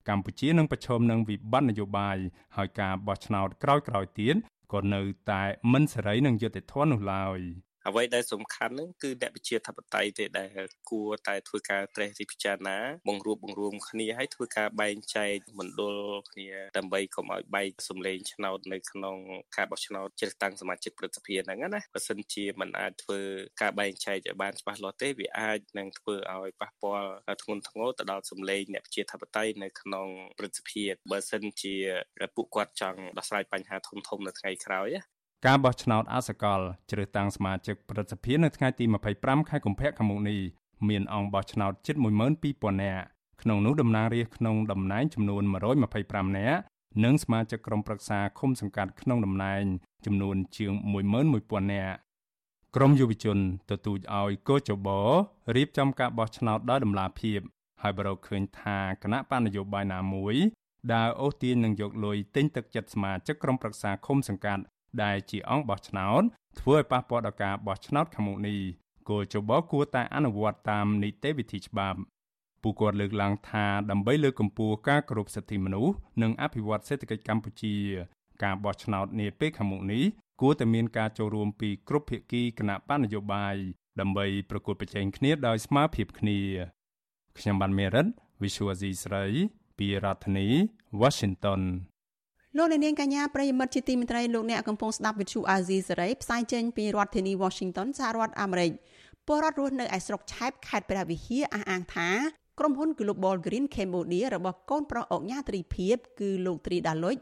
[0.09, 2.17] កម្ពុជានឹងប្រឈមនឹងវិបត្តិនយោបាយ
[2.57, 4.37] ហើយការបោះឆ្នោតក្រោយៗទៀត
[4.73, 7.41] ក៏នៅតែមិនសេរីនឹងយុត្តិធម៌នោះឡើយ
[7.89, 10.49] អ្វីដែលសំខាន់ហ្នឹងគឺអ្នកវិជាធិបតេយ្យទេដែល
[10.91, 15.97] គួរតែធ្វើការត្រេះរិះពិចារណាបង្រួបបង្រួមគ្នាឲ្យធ្វើការបែងចែកមណ្ឌល
[16.31, 19.17] គ្នាដើម្បីកុំឲ្យបែកសម្លេងឆ្នោតនៅក្នុង
[19.57, 23.21] ការបោះឆ្នោតជ្រើសតាំងសមាជិកព្រឹទ្ធសភាហ្នឹងណាបើសិនជាมันអាចធ្វើ
[23.63, 27.11] ការបែងចែកឲ្យបានច្បាស់លាស់ទេវាអាចនឹងធ្វើឲ្យប៉ះពាល់
[27.43, 31.75] ធ្ងន់ធ្ងរទៅដល់សម្លេងអ្នកវិជាធិបតេយ្យនៅក្នុងព្រឹទ្ធសភាបើសិនជា
[32.37, 34.89] ពួកគាត់ចង់ដោះស្រាយបញ្ហាធំធំនៅថ្ងៃក្រោយ
[35.47, 38.85] ការបោះឆ្នោតអសកលជ្រើសតាំងសមាជិកព្រឹទ្ធសភានៅថ្ងៃទី
[39.17, 40.41] 25ខែកុម្ភៈខាងមុខនេះ
[40.89, 43.05] មានអង្គបោះឆ្នោតជិត12000នាក់
[43.43, 45.43] ក្នុងនោះតំណាងរាស្ត្រក្នុងតំណែងចំនួន
[45.91, 46.61] 125នាក់
[47.05, 49.63] និងសមាជិកក្រុមប្រឹក្សាឃុំសង្កាត់ក្នុងតំណែង
[50.07, 50.73] ចំនួនជាង
[51.23, 51.97] 11000នាក់
[52.77, 53.39] ក្រមយុវជន
[53.71, 54.89] ទទូចឲ្យកោចប
[55.57, 57.41] រៀបចំការបោះឆ្នោតដោយតម្លាភាព
[57.83, 60.35] ហើយបើរកឃើញថាគណៈបណ្ឌនយោបាយណាមួយ
[60.95, 64.63] ដែលអូសទាញនឹងយកលុយទិញទឹកចិត្តសមាជិកក្រុមប្រឹក្សាឃុំសង្កាត់
[65.03, 66.23] ដែលជាអង្គបោះឆ្នោត
[66.61, 68.59] ធ្វើឲ្យប៉ះពាល់ដល់ការបោះឆ្នោតខាងមុខនេះ
[69.09, 71.99] គោលចបគួរតែអនុវត្តតាមនីតិវិធីច្បាប់
[72.63, 77.75] ពួកគាត់លើកឡើងថាដើម្បីលើកកម្ពស់ការគោរពសិទ្ធិមនុស្សនិងអភិវឌ្ឍសេដ្ឋកិច្ចកម្ពុជា
[78.43, 80.05] ការបោះឆ្នោតនាពេលខាងមុខនេះ
[80.41, 83.57] គួរតែមានការចូលរួមពីគ្រប់ភាគីគណៈបណ្ឌនយោបាយ
[84.01, 86.39] ដើម្បីប្រកួតប្រជែងគ្នាដោយស្មើភាពគ្នា
[87.39, 88.07] ខ្ញុំបានមេរិត
[88.43, 89.25] Visual C ស្រី
[89.79, 90.49] ពីរដ្ឋធានី
[91.01, 91.63] Washington
[92.57, 98.73] លោកអ្នកនាងកញ្ញាប្រិយមិត្តជាទីមេត្រីលោកអ្នកកំពុងស្ដាប់វិទ្យុអាស៊ីសេរីផ្សាយចេញពីរដ្ឋធានី Washington សហរដ្ឋអាមេរិក
[99.27, 102.09] ពលរដ្ឋរស់នៅឯស្រុកឆែបខេត្តព្រះវិហារអះអាងថា
[102.59, 107.17] ក្រុមហ៊ុន Global Green Cambodia របស់កូនប្រុសអុកញ៉ាត្រីភិបគឺលោកត្រីដាលុច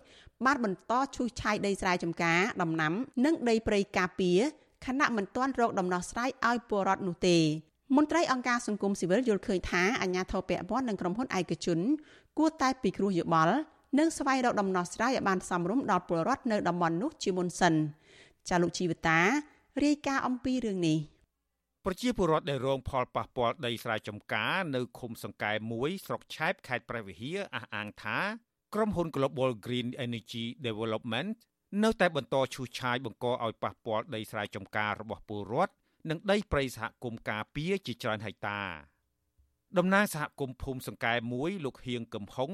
[0.47, 2.93] បានបន្តឈូសឆាយដីស្រែចម្ការដំណាំ
[3.25, 4.39] និងដីព្រៃការពារ
[4.87, 7.39] ខណៈមិនទាន់រកដំណោះស្រាយឲ្យពលរដ្ឋនោះទេ
[7.97, 11.79] មន្ត្រីអង្គការសង្គមស៊ីវិលយល់ឃើញថាអាញាធរពពន់និងក្រុមហ៊ុនឯកជន
[12.39, 13.57] គួរតែពិគ្រោះយោបល់
[13.99, 17.75] និងស្វែងរកដំណោះស្រាយឲ្យបានសមរម្យដល់ពលរដ្ឋនៅតំបន់នោះជាមុនសិន
[18.49, 19.21] ចាលោកជីវតា
[19.85, 20.99] រាយការណ៍អំពីរឿងនេះ
[21.85, 28.19] ប្រជាពលរដ្ឋដែលរងផលប៉ះពាល់ដីស្រែចម្ការនៅឃុំសង្កែមួយស្រុកឆែបខេត្តព្រះវិហារអះអាងថា
[28.75, 31.31] ក្រុមហ៊ុន Global Green Energy Development
[31.85, 35.73] នៅតែបន្តឈូសឆាយបង្កឲ្យប៉ះពាល់ដីស្រែចម្ការរបស់ពលរដ្ឋ
[36.11, 38.61] និងដីព្រៃសហគមន៍ការពារជាច្រើនហិកតា
[39.79, 42.51] តំណាងសហគមន៍ភូមិសង្កែមួយលោកហៀងកឹមហុង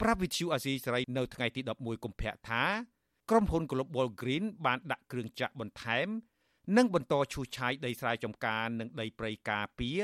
[0.00, 2.64] ប្រាប់វិទ្យុអាស៊ីសេរីនៅថ្ងៃទី11កុម្ភៈថា
[3.30, 6.08] ក្រុមហ៊ុន Global Green បានដាក់គ្រឿងចាក់បន្ថែម
[6.76, 10.00] និងបន្តឈូសឆាយដីស្រែចម្ការនិងដីព្រៃការពារ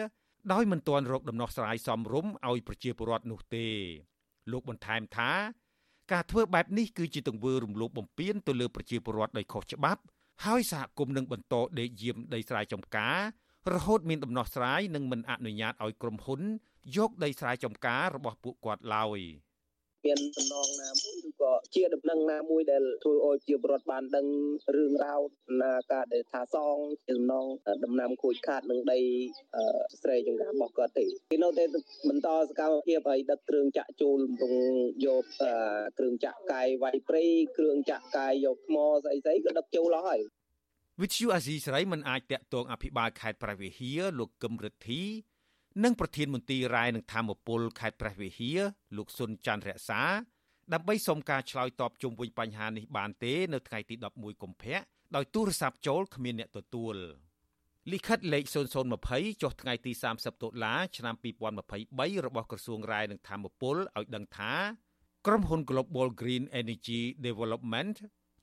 [0.53, 3.67] ដោយមិនទាន់រកដំណោះស្រាយសមរម្យឲ្យប្រជាពលរដ្ឋនោះទេ
[4.53, 5.33] លោកបន្ថែមថា
[6.13, 10.03] ការធ្វើបែបនេះគឺជាទង្វើរំលោភបំពានទៅលើប្រជាពលរដ្ឋដោយខុសច្បាប់
[10.45, 13.19] ហើយសហគមន៍នឹងបន្តដេកយាមដីស្រែចម្ការ
[13.73, 16.41] រហូតមានដំណោះស្រាយនិងមិនអនុញ្ញាតឲ្យក្រុមហ៊ុន
[16.97, 19.21] យកដីស្រែចម្ការរបស់ពួកគាត់ឡើយ។
[20.05, 24.27] មានដំណងណាមួយឬក៏ជាដំណឹងណាមួយដែលធ្វើឲ្យជាបរដ្ឋបានដឹង
[24.77, 25.21] រឿងរ៉ាវ
[25.63, 27.47] ណាការដែលថាសងជាដំណង
[27.85, 29.01] ដំណាំខូចខាតនឹងដី
[30.03, 31.65] ស្រែចម្ការរបស់គាត់ទេគេនៅតែ
[32.09, 34.57] បន្តសកម្មភាពឲ្យដឹកគ្រឿងចាក់ចូលរំ
[35.07, 35.25] យក
[35.99, 37.25] គ្រឿងចាក់កាយវាយព្រៃ
[37.57, 40.21] គ្រឿងចាក់កាយយកថ្មស្អីស្អីក៏ដឹកចូលអស់ហើយ
[41.01, 45.03] វិទ្យុអាស៊ីសេរីមិនអាចតាក់ទងអភិបាលខេត្តប្រវៀហាលោកកឹមរិទ្ធី
[45.85, 48.61] និងប្រធានមន្ទីររាយនឹងធម្មពលខេត្តព្រះវិហារ
[48.97, 50.03] លោកសុនច័ន្ទរក្សា
[50.73, 54.79] ដើម្បីសុំការឆ្លើយតបជុំវិញបញ្ហានេះបានទេនៅថ្ងៃទី11កុម្ភៈ
[55.17, 56.97] ដោយទូរស័ព្ទចូលគ្មានអ្នកទទួល
[57.93, 58.45] លិខិតលេខ
[58.93, 64.53] 0020ចុះថ្ងៃទី30តុលាឆ្នាំ2023របស់ក្រសួងរាយនឹងធម្មពលឲ្យដឹងថា
[65.27, 67.97] ក្រុមហ៊ុន Global Green Energy Development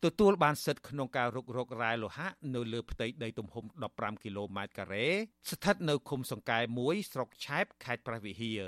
[0.06, 5.08] ទទួលបានសិទ្ធិក្នុងការរុករករ៉ែលោហៈនៅលើផ្ទៃដីទំហំ15គីឡូម៉ែត្រការ៉េ
[5.50, 8.62] ស្ថិតនៅឃុំសង្កែមួយស្រុកឆែបខេត្តព្រះវិហារ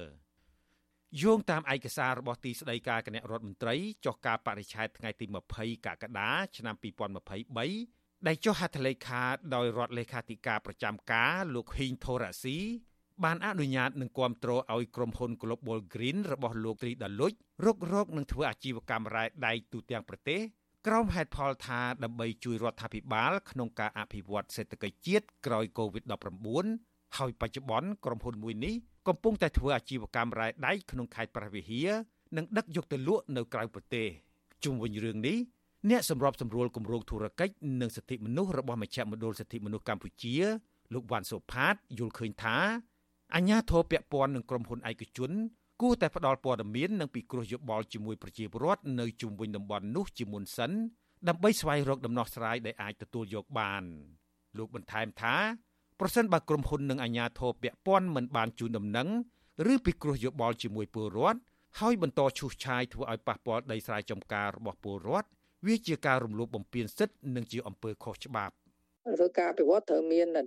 [1.21, 6.75] យោងតាមឯកសាររបស់ទីស្តីការគណៈរដ្ឋមន្ត្រីចុះការបរិច្ឆេទថ្ងៃទី20កក្កដាឆ្នាំ
[7.51, 9.23] 2023ដែលចុះហត្ថលេខា
[9.55, 12.57] ដោយរដ្ឋលេខាធិការប្រចាំការលោកហ៊ីងថូរ៉ាស៊ី
[13.23, 17.31] បានអនុញ្ញាតនឹងគ្រប់គ្រងឲ្យក្រុមហ៊ុន Global Green របស់លោកត្រីដាលុច
[17.65, 20.41] រុករកនឹងធ្វើអាជីវកម្មរ៉ែដែកទូទាំងប្រទេស
[20.87, 28.73] ក្រោមហេតុផលថាដើម្បីជួយរដ្ឋាភិបាលក្នុងការអភិវឌ្ឍសេដ្ឋកិច្ចជាតិក្រោយ COVID-19 ហើយបច្ចុប្បន្នក្រុមហ៊ុនមួយនេះ
[29.07, 31.89] កំពុងតែធ្វើអាជីវកម្មរ៉ែដែកក្នុងខេត្តព្រះវិហារ
[32.37, 34.07] និងដឹកយកទៅលក់នៅក្រៅប្រទេស
[34.63, 35.37] ជុំវិញរឿងនេះ
[35.89, 40.35] អ្នកសម្របសម្រួលគម្រោងធុរកិច្ចនិងសិទ្ធិមនុស្សរបស់មជ្ឈមណ្ឌលសិទ្ធិមនុស្សកម្ពុជា
[40.93, 42.57] លោកវ៉ាន់សុផាតយល់ឃើញថា
[43.35, 45.31] អញ្ញាធរពពាន់នឹងក្រុមហ៊ុនឯកជន
[45.81, 50.71] គួរតែផ្ដល់ព័ត៌មាននិងពិគ្រោះយោបល់ជាមួយប្រជាពលរដ្ឋនៅជុំវិញតំបន់នោះជាមុនសិន
[51.27, 53.83] ដើម្បីស្វែងរកដំណោះស្រាយដែលអាចទទួលយកបាន
[54.57, 55.35] លោកបន្ថែមថា
[55.99, 59.07] ប្រសិនបើក្រុមហ៊ុននិងអាជ្ញាធរពាក់ព័ន្ធមិនបានជូនដំណឹង
[59.71, 61.39] ឬពិគ្រោះយោបល់ជាមួយពលរដ្ឋ
[61.79, 65.29] ហើយបន្តឈូសឆាយធ្វើឲ្យប៉ះពាល់ដីស្រែចម្ការរបស់ពលរដ្ឋ
[65.67, 68.53] វាជាការរំលោភបំពានសិទ្ធិនិងជាអំពើខុសច្បាប់
[69.23, 70.41] ឬការអភិវឌ្ឍត្រូវមានតែ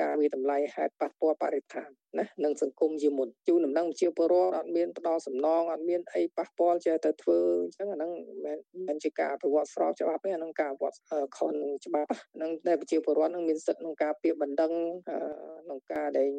[0.00, 8.10] ការវិតម្លៃហេតុប៉ះពាល់បរិស្ថានណានិងសង្គមជាមុនជូនដំណឹងជាពលរដ្ឋអត់មានផ្ដោសំណងអត់មានអីប៉ះពាល់ចេះតែធ្វើអញ្ចឹងអាហ្នឹង
[8.44, 10.96] មិនមែនជាការអភិវឌ្ឍស្របច្បាប់ទេអាហ្នឹងការអភិវឌ្ឍ
[11.36, 14.72] ខុសនឹងច្បាប់ហ្នឹងតែប្រជាពលរដ្ឋនឹងមានសិទ្ធិក្នុងការពៀបណ្ដឹង
[15.64, 16.30] ក្នុងការដែល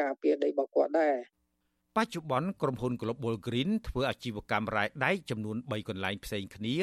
[0.00, 1.14] ការពៀដីរបស់គាត់ដែរ
[1.96, 6.76] បច្ចុប្បន្នក្រុមហ៊ុន Global Green ធ្វើអាជីវកម្មរ៉ែដែកចំនួន3កន្លែងផ្សេងគ្នា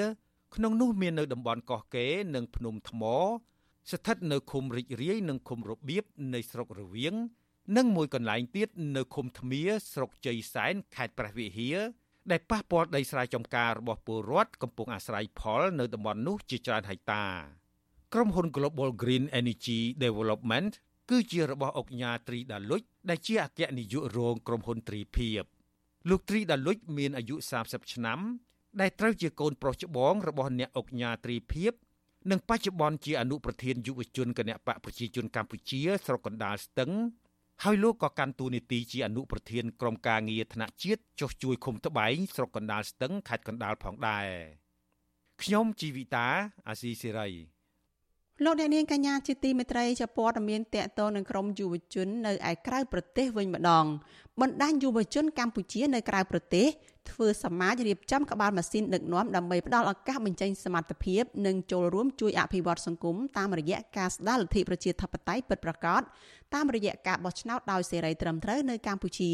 [0.56, 3.04] ក្នុងនោះមាននៅតំបន់កោះកេរនិងភ្នំថ្ម
[3.92, 7.16] ស្ថិតនៅឃុំរិចរាយនិងឃុំរបៀបនៃស្រុករវៀង
[7.78, 9.62] និងមួយកន្លែងទៀតនៅឃុំធ្មៀ
[9.94, 11.78] ស្រុកជ័យសែនខេត្តព្រះវិហារ
[12.32, 17.26] ដែលប៉ះពាល់ដីស្រែចម្ការរបស់ពលរដ្ឋកំពុងអាស្រ័យផលនៅតំបន់នោះជាច្រើនហិកតា
[18.14, 20.72] ក្រុមហ៊ុន Global Green Energy Development
[21.10, 25.44] គឺជារបស់អង្គការត្រីដាលុចដែលជាអគ្គនាយករងក្រុមហ៊ុនត្រីភិប
[26.10, 27.36] លោកត្រីដាលុចមានអាយុ
[27.66, 28.20] 30ឆ្នាំ
[28.82, 31.74] ដែលត្រូវជាកូនប្រុសច្បងរបស់អ្នកអង្គការត្រីភិប
[32.32, 36.92] និងបច្ចុប្បន្នជាអនុប្រធានយុវជនគណៈបកប្រជាជនកម្ពុជាស្រុកកណ្ដាលស្ទឹង
[37.64, 44.28] ហើយលោកក៏កាន់តួនាទីជាអនុប្រធានក្រុមការងារថ្នាក់ជាតិចុះជួយឃុំត្បែងស្រុកកណ្ដាលស្ទឹងខេត្តកណ្ដាលផងដែរ
[45.42, 46.28] ខ្ញុំជីវិតា
[46.68, 47.30] អាស៊ីសេរី
[48.44, 53.86] លោកអ្នកនាងកញ្ញាជាទីមេត្រីជាព័ត៌មានតកតនឹងក្រមយុវជននៅឯក្រៅប្រទេសវិញម្ដង
[54.42, 56.68] បណ្ដាញយុវជនកម្ពុជានៅក្រៅប្រទេស
[57.12, 66.02] ធ្វើសមាជរៀបចំក្បាលម៉ាស៊ីនដឹកនាំដើម្បីផ្ដល់ឱកាសបញ្ចេញសមត្ថភាពនិងចូលរួមជួយអភិវឌ្ឍសង្គមតាមរយៈការស្ដារលទ្ធិប្រជាធិបតេយ្យពិតប្រាកដ
[66.54, 69.32] តាមរយៈការបោះឆ្នោតដោយសេរីត្រឹមត្រូវនៅកម្ពុជា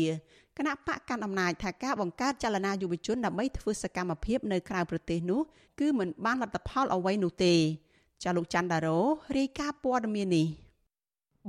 [0.58, 5.42] គណៈបកកាន់អំណាចថាការបង្កើតចលនាយុវជនដើម្បីធ្វើសកម្មភាពនៅក្រៅប្រទេសនោះ
[5.80, 7.56] គឺមិនបានលទ្ធផលអ្វីនោះទេ
[8.24, 9.00] ចាលោកច័ន្ទដារ៉ូ
[9.38, 10.48] រាយការណ៍ព័ត៌មាននេះ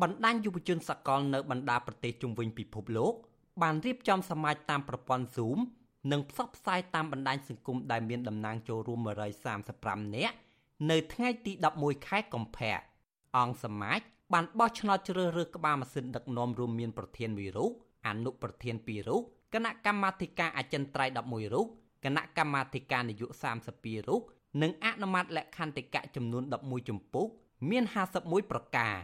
[0.03, 3.15] បណ្ដាញយុវជនសកលនៅបណ្ដាប្រទេសជុំវិញពិភពលោក
[3.63, 5.59] បានរៀបចំសមាជតាមប្រព័ន្ធ Zoom
[6.13, 9.01] និងផ្សព្វផ្សាយតាមបណ្ដាញសង្គមដែលមានតំណាងចូលរួម
[9.59, 10.37] 135នាក់
[10.91, 12.77] នៅថ្ងៃទី11ខែកុម្ភៈ
[13.37, 14.01] អង្គសមាជ
[14.33, 17.71] បានបោះឆ្នោតជ្រើសរើសក្បាលម៉ាស៊ីនដឹកនាំរួមមានប្រធានមួយរូប
[18.09, 19.23] អនុប្រធាន2រូប
[19.55, 21.67] គណៈកម្មាធិការអចិន្ត្រៃយ៍11រូប
[22.05, 23.57] គណៈកម្មាធិការនយោបាយ
[24.01, 24.23] 32រូប
[24.63, 27.27] និងអនុម័តលក្ខន្តិកៈចំនួន11ចម្ពោះ
[27.71, 27.85] មាន
[28.19, 28.97] 51ប្រការ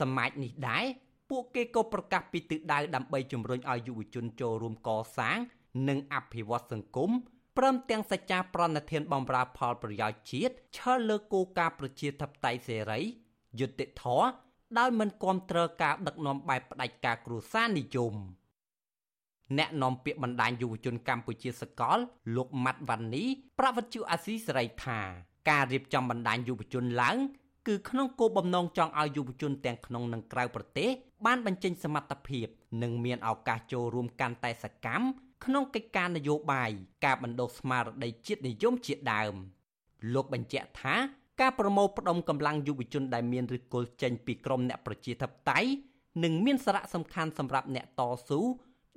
[0.00, 0.84] សមាជនេះដែរ
[1.30, 5.38] ពួកគេក៏ប្រកាសពីទិដៅដើម្បីជំរុញឲ្យយុវជនចូលរួមកសាង
[5.88, 7.10] និងអភិវឌ្ឍសង្គម
[7.58, 13.00] ព្រមទាំងសច្ចាប្រណិធានបំរើផលប្រយោជន៍ជាតិឈលលើគោលការណ៍ប្រជាធិបតេយ្យសេរី
[13.60, 14.26] យុត្តិធម៌
[14.78, 18.14] ដោយមិនគាំទ្រការដឹកនាំបែបផ្ដាច់ការគ្រួសារនិយម
[19.58, 21.98] អ្នកនាំពាក្យបណ្ដាញយុវជនកម្ពុជាសកល
[22.36, 23.24] លោកម៉ាត់វ៉ាន់នី
[23.58, 25.00] ប្រវត្តិជអាស៊ីសេរីថា
[25.50, 27.16] ការរៀបចំបណ្ដាញយុវជនឡើង
[27.68, 30.90] គឺក្នុងគោលបំណងចង់ឲ្យយុវជនទាំងក្នុងនិងក្រៅប្រទេស
[31.26, 32.46] បានបញ្ចេញសមត្ថភាព
[32.82, 35.04] និងមានឱកាសចូលរួមកាន់តែសកម្ម
[35.44, 36.70] ក្នុងកិច្ចការនយោបាយ
[37.04, 39.34] ការបណ្ដុះស្មារតីជាតិនិយមជាដើម
[40.14, 40.96] លោកបញ្ជាក់ថា
[41.40, 45.68] ការប្រមូលផ្ដុំកម្លាំងយុវជនដែលមានឫសគល់ចេញពីក្រមអ្នកប្រជាធិបតេយ្យ
[46.24, 48.40] នឹងមានសារៈសំខាន់សម្រាប់អ្នកតស៊ូ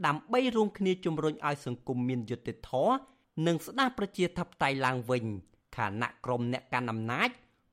[0.05, 2.95] ដើម្បីរួមគ្នាជំរុញឲ្យសង្គមមានយុត្តិធម៌
[3.47, 5.25] និងស្ដារប្រជាធិបតេយ្យឡើងវិញ
[5.77, 7.29] ខណៈក្រមអ្នកកាន់អំណាច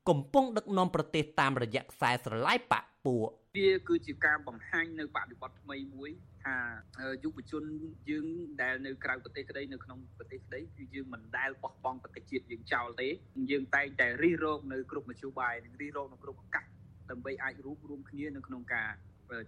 [0.08, 6.10] កំពុងដឹកនាំប្រទេសតាមរយៈខ្សែស្រឡាយបកពួកវាគឺជាការបង្ហាញនៅបដិបត្តិថ្មីមួយ
[6.44, 6.56] ថា
[7.24, 7.62] យុវជន
[8.10, 8.26] យើង
[8.62, 13.08] ដែលនៅក្រៅប្រទេសក្តីនៅក្នុងប្រទេសក្តីគឺយើងមិនដែលបោះបង់ប្រទេសជាតិយើងចោលទេ
[13.50, 16.64] យើងតែងតែរិះរោបនៅគ្រប់មធ្យោបាយនិងរិះរោបនៅគ្រប់ឱកាស
[17.10, 18.90] ដើម្បីអាចរួបរวมគ្នានៅក្នុងការ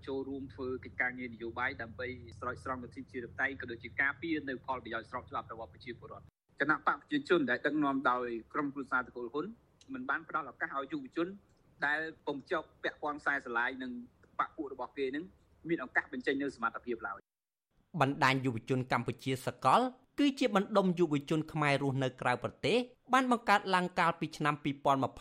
[0.06, 2.06] ចូលរួមធ្វើកិច្ចការងារនយោបាយដើម្បី
[2.38, 6.26] ស្រោចស្រង់លទ្ធិជាតិតៃក៏ដូចជាការពារនៅផលប្រយោជន៍ស្របច្បាប់របស់ប្រជាពលរដ្ឋ
[6.60, 9.46] គណៈបកប្រជាជនដែលដឹកនាំដោយក្រុមគ្រួសារតកូលហ៊ុន
[9.94, 11.28] មិនបានផ្ដល់ឱកាសឲ្យយុវជន
[11.86, 13.92] ដែលពំចុកពាក់ព័ន្ធខ្សែស្រឡាយនឹង
[14.38, 15.24] បកពួករបស់គេនឹង
[15.68, 17.18] មានឱកាសបញ្ចេញនៅសមត្ថភាពឡើយ
[18.00, 19.80] បណ្ដាញយុវជនកម្ពុជាសកល
[20.18, 22.78] គឺជាបណ្ដុំយុវជនខ្មែររស់នៅក្រៅប្រទេស
[23.12, 24.54] បានបង្កើតឡើងកាលពីឆ្នាំ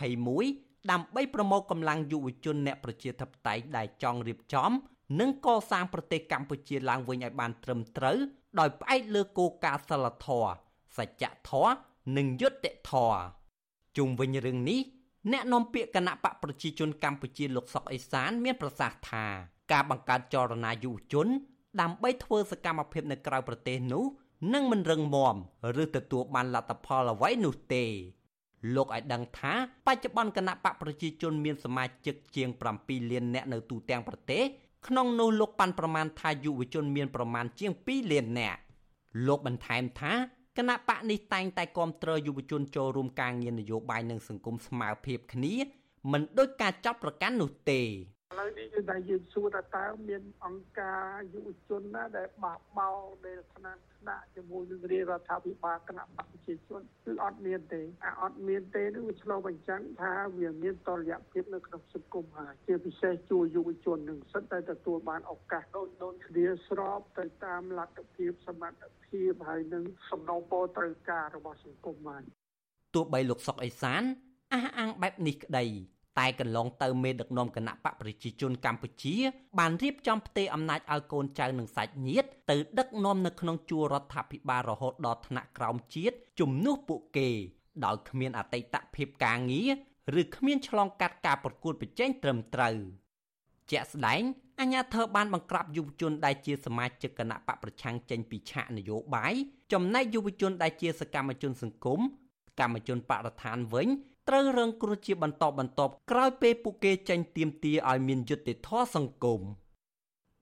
[0.09, 4.71] 2021 ដើម្បីប្រមូលកម្លាំងយុវជនអ្នកប្រជាធិបតេយ្យដែលចង់រៀបចំ
[5.19, 8.17] និងកសាងប្រទេសកម្ពុជាឡើងវិញឲ្យបានត្រឹមត្រូវ
[8.59, 10.51] ដោយផ្អែកលើគោលការណ៍សិលធម៌
[10.97, 11.73] សច្ចធម៌
[12.17, 13.19] និងយុត្តិធម៌
[13.97, 14.79] ជុំវិញរឿងនេះ
[15.31, 19.25] អ្នកនាំពាក្យគណៈបកប្រជាជនកម្ពុជាលោកសុកអេសាន មានប្រសាសន៍ថា
[19.71, 21.27] ការបង្កើតចលនាយុវជន
[21.81, 24.03] ដើម្បីធ្វើសកម្មភាពនៅក្រៅប្រទេសនោះ
[24.53, 25.35] នឹងមិនរឹងមាំ
[25.81, 27.85] ឬទទួលបានលទ្ធផលអ្វីនោះទេ
[28.75, 29.53] លោកឲ្យដឹងថា
[29.87, 32.49] បច្ចុប្បន្នគណៈបកប្រជាជនមានសមាជិកជាង
[32.79, 34.43] 7លាននាក់នៅទូទាំងប្រទេស
[34.87, 38.59] ក្នុងនោះលោកប៉ាន់ប្រមាណថាយុវជនមានប្រមាណជាង2លាននាក់
[39.27, 40.13] លោកបន្ថែមថា
[40.57, 45.53] គណៈបកនេះតែងតែគ្រប់គ្រងយុវជនចូលរួមការងារនយោបាយនិងសង្គមស្មើភាពគ្នា
[46.11, 47.81] មិនដូចការចាប់ប្រកាន់នោះទេ
[48.31, 51.03] ឥឡូវនេះគឺតែយើងសួរថាតើមានអង្គការ
[51.33, 52.89] យុវជនណាដែលបាក់បោ
[53.25, 72.23] ដែលថ្នាក់ថ្នាក់ជាមួយនឹងរាជរដ្ឋាភិបាលគណៈបកប្រជាជនគឺអត់មានទេអាអត់មានទេនោះវាឆ្លុះបញ្ចាំងថាវាមានតលយៈភាពនៅក្នុងសង្គមហើយជាពិសេសជួយយុវជននឹងសិតតែទទួលបានឱកាសដូចដូចគ្នាស្របទៅតាមលទ្ធភាពសមត្ថភាពហើយនឹងសំណងពរត្រូវការរបស់សង្គមហើយ
[72.95, 74.01] ទោះបីលោកសុកអេសាន
[74.53, 75.65] អះអាងបែបនេះក្តី
[76.19, 79.15] តែកន្លងទៅមេដឹកនាំគណៈបកប្រជាជនកម្ពុជា
[79.59, 87.29] បានរៀបចំផ្ទេរអំណាចឲ្យកូនចៅនិងសាច់ញាតិទៅដឹកនាំនៅក្នុងជួររដ្ឋាភិបាលរហូតដល់ថ្នាក់ក្រោមជាតិជំនួសពួកគេ
[87.85, 92.75] ដោយគ្មានអតីតភាពការងារឬគ្មានឆ្លងកាត់ការប្រកួតប្រជែងត្រឹមត្រូវ
[93.71, 94.21] ជាក់ស្ដែង
[94.59, 99.33] អាញាធរបានបង្ក្រាបយុវជនដែលជាសមាជិកគណៈបកប្រឆាំងចេញពីឆាកនយោបាយ
[99.73, 101.99] ចំណែកយុវជនដែលជាសកម្មជនសង្គម
[102.59, 103.87] កម្មជនបរិស្ថានវិញ
[104.29, 109.41] ត្រូវរងគ្រោះជាបន្តបន្ទាប់ក្រោយពេលពួកគេចេញទៀមទាឲ្យមានយុត្តិធម៌សង្គម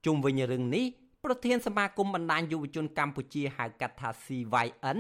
[0.06, 0.86] ជុំវិញរឿងនេះ
[1.24, 5.00] ប្រធានសមាគមបណ្ដាញយុវជនកម្ពុជាហៅកាត់ថា CYN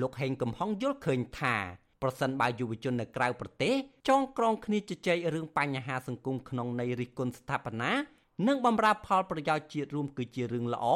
[0.00, 1.56] លោកហេងកំហុងយល់ឃើញថា
[2.02, 3.74] ប្រសិនបើយុវជននៅក្រៅប្រទេស
[4.08, 7.92] ចងក្រងគ្នាជជែករឿងបញ្ហាសង្គមក្នុងន័យរិះគន់ស្ថាបនា
[8.46, 10.86] និងបម្រើផលប្រយោជន៍ជាតិរួមគឺជារឿងល្អ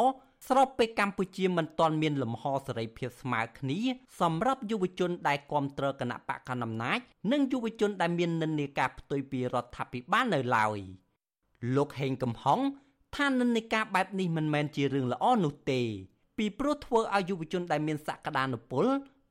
[0.49, 3.79] ស្របពេលកម្ពុជាមិនទាន់មានលំហសេរីភាពស្មើគ្នា
[4.21, 6.99] សម្រាប់យុវជនដែលគ្រប់គ្រងគណៈបកកណ្ដាលអំណាច
[7.33, 10.79] និងយុវជនដែលមាននិន្នាការផ្ទុយពីរដ្ឋាភិបាលនៅឡើយ
[11.77, 12.61] លោកហេងកំហុង
[13.17, 15.81] ថានិន្នាការបែបនេះមិនមែនជារឿងល្អនោះទេ
[16.39, 18.87] ពីព្រោះធ្វើឲ្យយុវជនដែលមានសក្តានុពល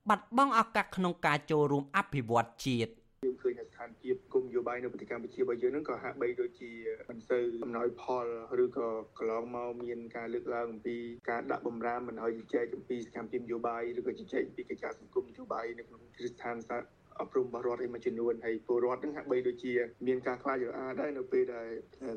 [0.10, 2.92] បាត់បង់ឱកាសក្នុងការចូលរួមអភិវឌ្ឍជាតិ
[3.26, 6.72] យើងឃើញថាស្ថានភាពគុំយោបាយនៅប្រទេសកម្ពុជារបស់យើងហ្នឹងក៏ហាក់បីដូចជា
[7.10, 8.28] មិនសូវអំណោយផល
[8.64, 10.98] ឬក៏កន្លងមកមានការលើកឡើងអំពី
[11.30, 16.78] ការដាក់បំរាមមិនឲ្យជជែកអំពីសកម្មភាពនយោបាយឬក៏ជជែកពីកិច្ចការសង្គមនយោបាយនៅក្នុងគ្រឹះស្ថានសា
[17.22, 19.74] អប់រំរបស់រដ្ឋឯមួយចំនួនហើយពលរដ្ឋនឹងហាក់បីដូចជា
[20.08, 21.70] មានការខ្លាចរអាដែរនៅពេលដែល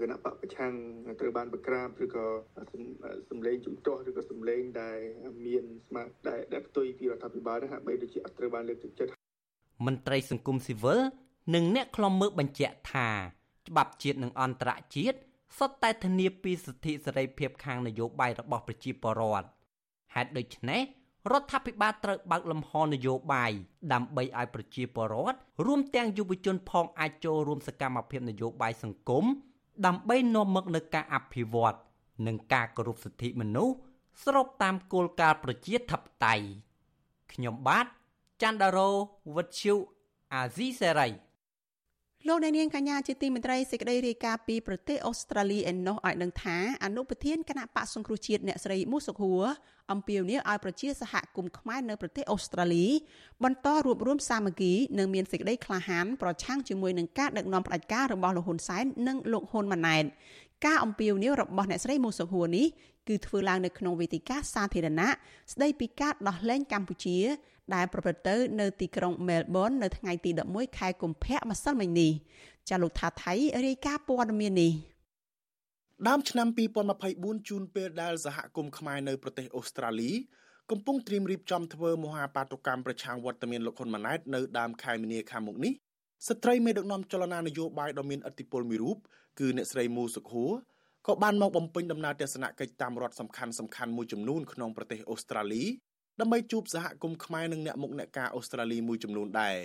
[0.03, 0.73] គណៈបកប្រឆាំង
[1.21, 2.27] ត្រូវបានប្រក្រាបឬក៏
[3.31, 4.99] សម្លេងជំទាស់ឬក៏សម្លេងដែល
[5.47, 9.16] មានស្មារតីដែលផ្ទុយពីរដ្ឋាភិបាលនឹងហាក់បីដូចជាអត់ត្រូវបានលើកទឹកចិត្ត
[9.85, 11.01] មន្ត្រីសង្គមស៊ីវិល
[11.55, 13.09] និងអ្នកខ្លំមើលបញ្ជាក់ថា
[13.69, 15.19] ច្បាប់ជាតិនិងអន្តរជាតិ
[15.59, 19.49] សុទ្ធតែធានាពីសិទ្ធិសេរីភាពខាងនយោបាយរបស់ប្រជាពលរដ្ឋ
[20.15, 20.81] ហេតុដូច្នេះ
[21.33, 23.53] រដ្ឋាភិបាលត្រូវបើកលំហនយោបាយ
[23.93, 29.25] ដើម្បីឲ្យប្រជាពលរដ្ឋរួមទាំងយុវជនផងអាចចូលរួមសកម្មភាពនយោបាយសង្គម
[29.87, 31.79] ដើម្បីនាំមកនូវការអភិវឌ្ឍ
[32.27, 33.75] និងការគោរពសិទ្ធិមនុស្ស
[34.25, 36.47] ស្របតាមគោលការណ៍ប្រជាធិបតេយ្យ
[37.33, 37.87] ខ្ញុំបាទ
[38.43, 38.91] ច័ន្ទដារោ
[39.35, 39.75] វុទ្ធុ
[40.35, 41.09] អាស៊ីសេរី
[42.29, 49.43] លោកអ្នកនាងកញ្ញាជាទីមេត្រីសេចក្តីរាយការណ៍ពីប្រទេសអូស្ត្រាលីឯណោះឲ្យដឹងថាអនុប្រធានគណៈបកសង្គ្រោះជាតិអ្នកស្រីមូសុខួរ
[49.93, 52.87] អំពាវនាវឲ្យប្រជាសហគមន៍ខ្មែរនៅប្រទេសអូស្ត្រាលី
[53.45, 60.05] បន្តរួបរวมសាមគ្គីនិងមានសេចក្តីក្លាហានប្រឆាំងជាមួយនឹងការដឹកនាំផ្ដាច់ការរបស់លោកហ៊ុនសែននិងលោកហ៊ុនម៉ាណែត
[60.67, 62.67] ការអំពាវនាវរបស់អ្នកស្រីមូសុខួរនេះ
[63.09, 65.09] គឺធ្វើឡើងនៅក្នុងវេទិកាសាធារណៈ
[65.53, 67.19] ស្ដីពីការដោះលែងកម្ពុជា
[67.75, 72.13] ដែលប្រព្រឹត្តទៅនៅទីក្រុងមែលប៊ននៅថ្ងៃទី11ខែកុម្ភៈម្សិលមិញនេះ
[72.69, 73.35] ចាលោកថាថៃ
[73.67, 74.73] រាយការណ៍ព័ត៌មាននេះ
[76.09, 76.49] ដើមឆ្នាំ
[76.99, 80.11] 2024ជូនពេលដែលសហគមន៍ខ្មែរនៅប្រទេសអូស្ត្រាលី
[80.71, 85.73] កំពុងត្រៀមរៀបចំធ្វើមហាបាតុកម្មប្រឆាំងវត្តមានលោកហ៊ុនម៉ាណែតនៅដើមខែមីនាខាងមុខនេះ
[86.29, 88.97] ស្ត្រីមេដឹកនាំចលនានយោបាយដ៏មានឥទ្ធិពលមួយរូប
[89.41, 90.53] គឺអ្នកស្រីមូសុខួរ
[91.07, 95.65] ក៏បានមកបំពេញដំណើរទស្សនកិច្ចតាមរដ្ឋសំខាន់សំខាន់មួយចំនួនក្នុងប្រទេសអូស្ត្រាលី
[96.21, 99.59] ដើម្បីជួបសហគមន៍ខ្មែរនិងអ្នកមុខអ្នកការអូស្ត្រាលីមួយចំនួនដែរ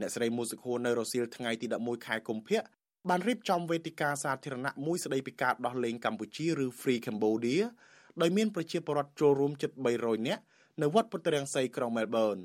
[0.00, 2.60] អ្នកស្រីមូសុខួរនៅរសៀលថ្ងៃទី11ខែកុម្ភៈ
[3.08, 7.62] បានរៀបចំវេទិកាសាធារណៈមួយស្ដីពីការដោះលែងកម្ពុជាឬ Free Cambodia
[8.22, 9.70] ដោយមានប្រជាពលរដ្ឋចូលរួមជិត
[10.00, 10.42] 300នាក់
[10.82, 12.36] នៅវត្តពុទ្ធរាំងសីក្រុងមែលប៊ន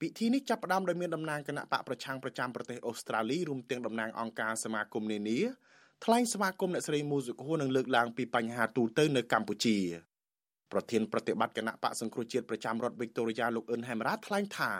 [0.00, 5.40] ពិធីនេះចាប់ផ្ដើមដោយមានតំណាងគណៈបកប្រឆាំងប្រចាំប្រទេសអូស្ត្រាលីរួមទាំងតំណាងអង្គការសមាគមនានា
[6.04, 9.78] ថ្លែងស្វាគមន៍អ្នកស្រីមូសុខួរនឹងលើកឡើងពីបញ្ហាទូទៅនៅកម្ពុជា
[10.72, 14.72] ប្រធានប្រតិបត្តិគណៈបកសង្គ្រោះជាតិប្រចាំរដ្ឋវីកតូរីយ៉ាលោកអ៊ុនហេមរ៉ាថ្លែងថា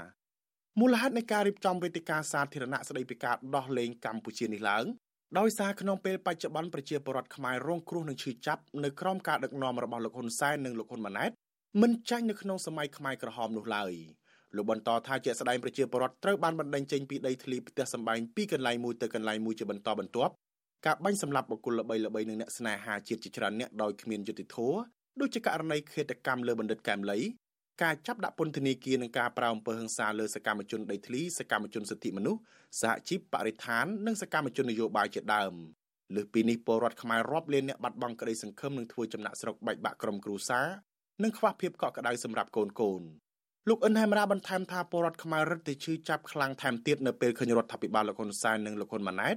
[0.80, 4.84] មូលហេតុនៃការរៀបចំវេទិកាសាធារណៈស្តីពីការដោះលែងកម្ពុជានេះឡើង
[5.38, 11.30] ដោយសារក្នុងពេលបច្ចុប្បន្នប្រជាពលរដ្ឋខ្មែររងគ្រោះនឹងឈឺចាប់នៅក្រោមការដឹកនាំរបស់លោកហ៊ុនសែននិងលោកហ៊ុនម៉ាណែត
[11.82, 13.92] មិនចាញ់នៅក្នុងសម័យខ្មែរក្រហមនោះឡើយ
[14.56, 20.32] លោកបន្តថាជាស្ដែងប្រជាពលរដ្ឋត្រូវបានបណ្ដេញចេញពីដីធ្លីផ្ទះសម្បែងពីកន្លែងមួយទៅកន្លែងមួយជាបន្តបន្ទាប់
[20.86, 24.80] ការបាញ់សម្លាប់បុគ្គលល្បីៗនិងអ្នកស្នេហាជាតិជាច្រើនអ្នកដោយគ្មានយុត្តិធម៌
[25.20, 27.18] ដូចជាករណីឃាតកម្មលើបណ្ឌិតកែមលី
[27.82, 32.40] ការចាប់ដាក់ពន្ធនាគារនិងការប្រៅអំពើហិង្សាលើសកម្មជនដីធ្លីសកម្មជនសិទ្ធិមនុស្ស
[32.80, 35.52] សហជីពបរិស្ថាននិងសកម្មជននយោបាយជាដើម
[36.14, 40.66] លើសពីនេះពលរដ្ឋខ្មែររាប់លានអ្នកបាត់បង់ក្តីសង្ឃឹមនឹងធ្វើចំណាក់ស្រុកបែកបាក់ក្រុមគ្រួសារ
[41.22, 43.02] និងខ្វះភាពកក់ក្ដៅសម្រាប់កូនកូន
[43.68, 49.36] លោកអិនហេមរ៉ាបន្ថែមថាពលរដ្ឋខ្មែររឹតតែឈឺចាប់ខ្លាំងថែមទៀតនៅពេលឃើញរដ្ឋាភិបាលលោកហ៊ុនសែននិងលោកហ៊ុនម៉ាណែត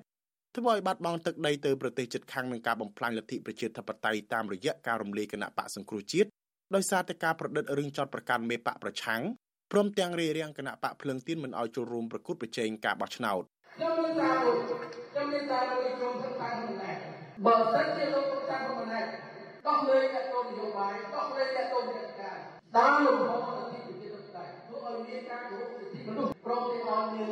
[0.56, 6.30] ធ្វើឲ្យបាត់បង់ទឹកដីទៅប្រទេសជិតខាងនឹងការបំផ្លាញលទ្ធិប្រជាធិបតេយ្យតាមរយៈការរំលាយគណៈបកសង្គ្រោះជាតិ
[6.76, 9.22] ដោយសារតែការប្រឌិតរឿងចោតប្រកាន់មេបកប្រឆាំង
[9.72, 13.44] ព្រមទាំងរារាំងគណៈបកភ្លើងទៀនមិនឲ្យចូលរួមប្រគួតប្រជែងការបោះឆ្នោត
[13.76, 16.98] ខ្ញុំមានសារខ្ញុំមានសារមួយខ្ញុំធ្វើតាមខ្លួនឯង
[17.46, 19.08] បើសិនជាលោកតាមខ្លួនឯង
[19.68, 22.04] ដោះលែងអ្នកនយោបាយដោះលែងអ្នកនយោបាយ
[22.76, 27.32] តាមលំហសិទ្ធិប្រជាធិបតេយ្យធ្វើឲ្យមានការគោរពសិទ្ធិមនុស្សព្រមទាំងឲ្យមាន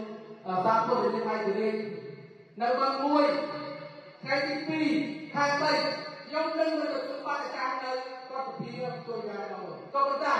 [0.66, 1.76] សារពុទ្ធនិកាយទៅវិញ
[2.63, 3.27] នៅបឹងមួយ
[4.23, 4.55] ថ្ងៃទី
[4.95, 8.69] 2ខែ3ខ្ញុំនឹងមកទទួលបដកម្មនៅរដ្ឋសភា
[9.07, 10.37] ជួយយ៉ាងដល់ក៏ប៉ុន្តែ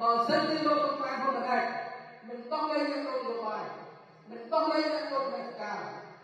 [0.00, 1.64] បើសិនជាលោកកំពុងហ៊ុនម៉ាណែត
[2.28, 3.62] មិនต้องលេងអ្នកនយោបាយ
[4.30, 5.80] មិនต้องលេងអ្នកនយោបាយការ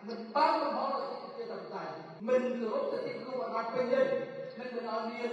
[0.08, 1.92] មិនបានលំហសិទ្ធិប្រជាធិបតេយ្យ
[2.28, 4.06] មិនគោរពសិទ្ធិមនុស្សឲ្យបានពេញលេញ
[4.58, 5.30] មិនមិនឲ្យមាន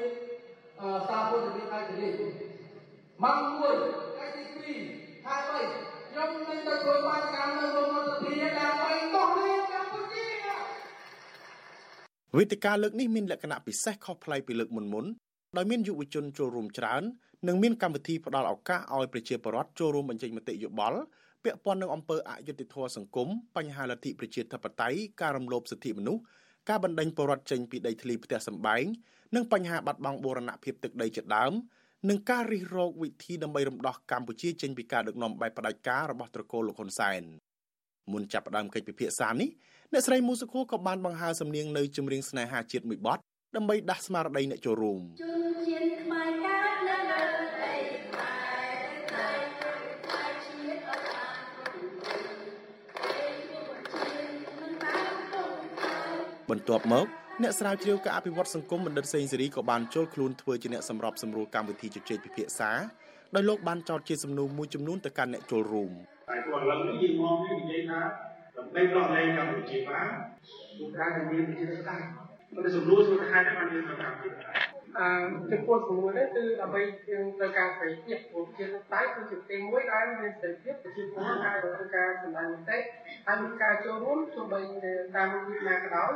[1.08, 2.14] សារពុទ្ធនិកាយទៅវិញ
[3.24, 4.44] ម៉ោង1ថ្ងៃទី
[4.80, 9.56] 2ខែ3ខ្ញុំនឹងទៅធ្វើបាតកម្មនៅក្នុងរដ្ឋសភាដើម្បីដោះលែងកម្ពុជា ង
[12.37, 15.07] វេទិកាលើកនេះមានលក្ខណៈពិសេសខុសប្លែកពីលើកមុនមុន
[15.57, 17.03] ដោយមានយុវជនចូលរួមច្រើន
[17.49, 21.01] និងមានកម្មវិធីផ្ដល់ឱកាសឲ្យប្រជាពលរដ្ឋចូលរួមបញ្ចេញមតិយោបល់
[21.45, 26.23] ពាក់ព័ន្ធនឹងអំពើអយុត្តិធម៌សង្គមបញ្ហាលទ្ធិប្រជាធិបតេយ្យការរំលោភសិទ្ធិមនុស្ស
[26.69, 28.85] ការបណ្តេញពលរដ្ឋចេញពីដីធ្លីផ្ទះសម្បែង
[29.35, 31.53] និងបញ្ហាបាត់បង់បូរណភាពទឹកដីជាដើម
[32.09, 37.23] និងការរិះរោចវិធីដើម្បីរំដោះកម្ពុជាចេញពីការដឹកនាំបែបផ្ដាច់ការរបស់ត្រកូលលោកហ៊ុនសែន
[38.13, 39.51] មុនចាប់ផ្ដើមកិច្ចពិភាក្សានេះ
[39.93, 43.19] អ្នកស្រីមូសុខូក៏បានបង្ហើរសំនៀងនៅចម្រៀងស្នេហាជាតិមួយបទ
[43.57, 47.21] ដើម្បីដាស់ស្មារតីអ្នកចូលរួមជនជាតិខ្មែរកើតនៅលើ
[47.63, 47.75] ដី
[56.51, 57.07] បន្ទាប់មក
[57.43, 62.71] អ្នកស្រាវជ្រាវការអភិវឌ្ឍសង្គមបណ្ឌិតសេងសេរីក៏បានចូលខ្លួនធ្វើជាអ្នកសម្របសម្រួលកម្មវិធីជជែកពិភាក្សា
[63.35, 65.93] ដោយលោកបានចោទជាសំណួរមួយចំនួនទៅកាន់អ្នកចូលរួម
[66.29, 68.01] ហើយព្រោះឥឡូវនេះយើងមកនិយាយថា
[68.57, 70.09] ដើម្បីដោះលែងកម្ពុជាបាន
[70.79, 74.13] គឺការមានវិជាសាស្ត្រមិនសំណួរសុខភាពបានយើងត្រូវការ
[74.99, 75.09] អឺ
[75.51, 76.81] ចំពោះសំណួរនេះគឺដើម្បី
[77.11, 82.79] យើងត្រូវការសេរីភាពព្រោះជាតៃគឺជាទីមួយដែលមានសេរីភាពប្រជាពលរដ្ឋអាចធ្វើការសម្ដែងមតិ
[83.27, 84.61] ហើយមានការចូលរួមទោះបី
[85.17, 86.11] តាមវិធីណាក៏ដោយ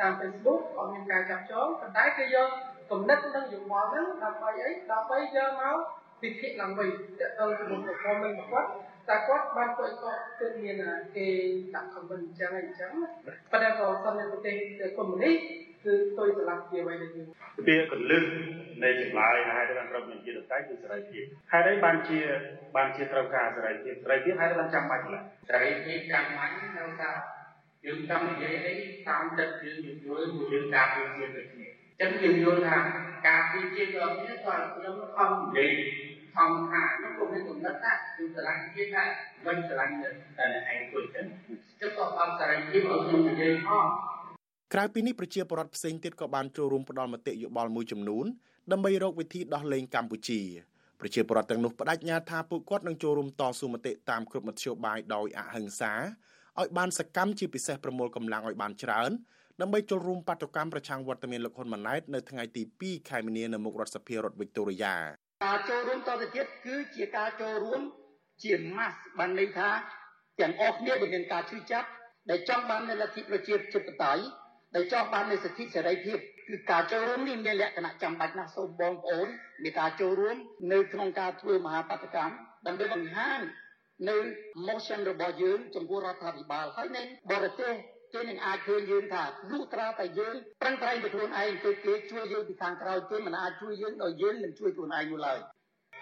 [0.00, 2.48] តាម Facebook ក៏មានការចាប់ចងប៉ុន្តែគេយក
[2.90, 5.78] គំនិតនិងយោបល់ហ្នឹងដើម្បីអីដើម្បីយកមក
[6.22, 6.88] ពិភាក្សាឡើងវិញ
[7.20, 8.68] តើទៅជាមួយប្រព័ន្ធនឹងគាត់
[9.08, 10.76] តែគាត់បានធ្វើគាត់គឺមាន
[11.16, 11.26] គេ
[11.74, 12.92] ដាក់ comment អញ្ចឹងអញ្ចឹង
[13.52, 14.54] ប៉ុន្តែក៏សំនៅប្រទេស
[14.96, 15.36] កុម្មុយនីស
[15.84, 17.28] គឺទុយឆ្លាស់ជាអ្វីដែលយើង
[17.66, 18.24] ពាក្យកលឹះ
[18.84, 22.20] នៃចម្លើយហេតុបានត្រូវមានជាតតៃគឺសេរីភាពហេតុអីបានជា
[22.76, 27.10] បានជាត្រូវការសេរីភាពសេរីភាពហេតុបានចាំបាច់ម្ល៉េះសេរីភាពចាំបាច់នៅថា
[27.84, 28.74] យើងចង់និយាយអី
[29.08, 32.76] តាមចិត្តយើងយល់មួយយើងការពារជាតិដូចគ្នាអញ្ចឹងយើងយល់ថា
[33.28, 35.70] ការពារជាតិរបស់គ្នាគាត់ខ្ញុំខំនិយាយ
[36.34, 39.08] ខំថាខ្ញុំក៏មានគំនិតថាគឺស្រឡាញ់ជាតិដែរ
[39.46, 41.26] មិនស្រឡាញ់តែឯងខ្លួនចឹង
[41.80, 43.84] ចឹងក៏អត់សេរីភាពឲ្យខ្ញុំនិយាយផង
[44.74, 48.26] ក្រៅពីនេះប្រជាពលរដ្ឋផ្សេងទៀតក៏បានចូលរួមផ្ដល់មតិយោបល់មួយចំនួន
[48.72, 50.40] ដើម្បីរកវិធីដោះលែងកម្ពុជា
[51.00, 55.92] ប្រជាពលរដ្ឋទាំងនោះបដិញ្ញាថាពួកគាត់នឹងចូលរួមតស៊ូមតិតាមគ្រប់មធ្យោបាយដោយអហិង្សា
[56.58, 59.10] ឲ្យបានសកម្មជាពិសេសប្រមូលកម្លាំងឲ្យបានច្រើន
[59.60, 64.96] ដើម្បីចូលរួមបាតុកម្មប្រឆាំងវត្តមានលោកហ៊ុនម៉ាណែតនៅថ្ងៃទី2ខែមីនានៅមុខរដ្ឋសភារដ្ឋវីកតូរីយ៉ា
[65.44, 67.80] ការចូលរួមតទៅទៀតគឺជាការចូលរួម
[68.42, 69.68] ជាម៉ាស់បានន័យថា
[70.40, 71.88] ទាំងអស់គ្នាដែលមានការឈឺចាប់
[72.30, 74.22] ដែលចង់បាននៅលទ្ធិប្រជាធិបតេយ្យ
[74.74, 76.18] ដែលចង់បាននូវសិទ្ធិសេរីភាព
[76.48, 79.28] គឺការចូលរួមនេះមានលក្ខណៈចាំបាច់ណាស់សូមបងប្អូន
[79.62, 80.36] មានការចូលរួម
[80.72, 82.34] នៅក្នុងការធ្វើមហាបដកម្ម
[82.66, 83.40] ដើម្បីបង្ហាញ
[84.08, 84.16] នៅ
[84.66, 87.74] motion របស់យើងចំពោះរដ្ឋាភិបាលហើយនៅបរទេស
[88.14, 95.38] គេនឹងអាចឃើញយើងថាលុះត្រាតែយើងប្រឹងប្រែងទៅខ្លួនឯងទៅគេជួយយើងពីខាងក្រៅគេមិនអាចជួយយើងដោយយើងមិនជួយខ្លួនឯងនោះឡើយ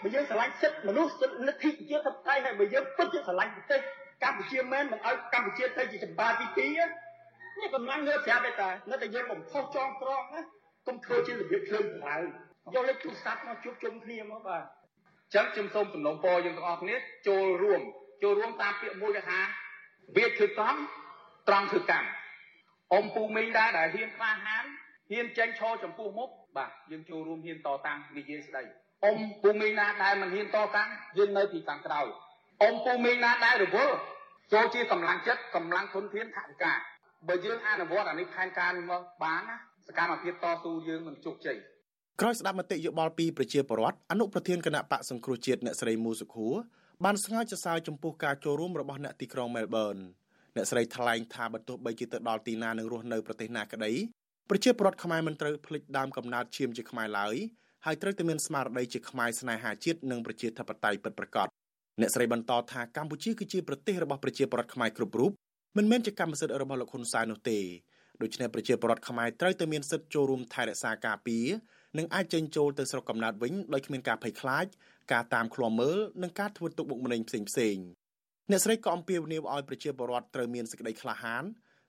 [0.03, 3.81] បើយើងស្រឡាញ់សិទ្ធិមនុស្សសិទ្ធិលទ្ធិប្រជាធិបតេយ្យហើយបើយើងពិតជាស្រឡាញ់ប្រទេស
[4.23, 6.59] កម្ពុជាមែនមិនឲ្យកម្ពុជាទៅជាចម្បាទី2
[7.59, 10.41] នេះកម្លាំងលើប្រាប់តែនៅតែយើងបំផុសចងក្រងណា
[10.87, 12.17] កុំធ្វើជារបៀបភ្លើងប្រៅ
[12.75, 14.63] យកលេខទូរស័ព្ទមកជួបជុំគ្នាមកបាទ
[15.35, 16.95] ចឹងខ្ញុំសូមសំណូមពរយើងទាំងអស់គ្នា
[17.29, 17.81] ចូលរួម
[18.23, 19.41] ចូលរួមតាមពាក្យមួយគេថា
[20.17, 20.75] វាធ្វើកំ
[21.49, 22.09] ត្រង់ធ្វើកម្ម
[22.93, 24.65] អ៊ំពូមីងដែរដែលហ៊ានក្លាហាន
[25.11, 28.63] ហ៊ានចេញឈរចំពោះមុខបាទយើងចូលរួមហ៊ានតតាំងនិយាយស្ដី
[29.05, 30.89] អ៊ំពូមីងណាដែលមិនហ៊ានតតាំង
[31.19, 32.07] យើងនៅពីខាងក្រោយ
[32.63, 33.97] អ៊ំពូមីងណាដែលរវល់
[34.53, 36.73] ចូលជាកម្លាំងចិត្តកម្លាំងធនធានថវិកា
[37.29, 41.59] បើយើងអនុវត្តអានេះផែនការនេះមកបានណាសកម្មភាពតស៊ូយើងនឹងជោគជ័យ
[42.21, 46.55] ក្រោយស្ដាប់មតិយោបល់ពីប្រជាពលរដ្ឋអនុប្រធានគណៈបកសង្គ្រោះជាតិអ្នកស្រីមូសុខួរ
[47.05, 49.97] បានស្ងើចសរសើរចំពោះការចូលរួមរបស់អ្នកទីក្រុងមែលប៊ន
[50.57, 53.93] អ្នកស្រីថ្លែងថាបើទោះបីជាទៅដល់ទីណានឹងរស់នៅប្រទេសណាក្តី
[54.51, 57.37] ប្រជាពលរដ្ឋខ្មែរមិនត្រូវភ្លេចដើមកំណើតឈាមជាខ្មែរឡើយ
[57.87, 61.49] ហើយត្រូវតែមានស្មារតីជាខ្មែរស្នេហាជាតិនិងប្រជាធិបតេយ្យពិតប្រាកដ
[62.01, 65.33] អ្នកស្រីបន្តថាកម្ពុជាគឺជាប្រទេសរបស់ប្រជាពលរដ្ឋខ្មែរគ្រប់រូប
[65.77, 67.59] មិនមែនជាកម្មសិទ្ធិរបស់លោកហ៊ុនសែននោះទេ
[68.23, 71.47] ដូច្នេះប្រជាពលរដ្ឋខ្មែរត្រូវតែមានសិទ្ធិចូលរួមថែរក្សាការពារ
[71.99, 74.67] និងអាចចេញចូលទៅស្រុកកំណើតវិញដោយគ្មានការភ័យខ្លាច
[75.13, 77.77] ការតាមឃ្លាំមើលនិងការធ្វើទុកបុកម្នេញផ្សេងផ្សេង
[78.51, 81.45] អ្នកស្រីក៏អំពាវនាវឲ្យប្រជាពលរដ្ឋត្រូវមានសេចក្តីក្លាហាន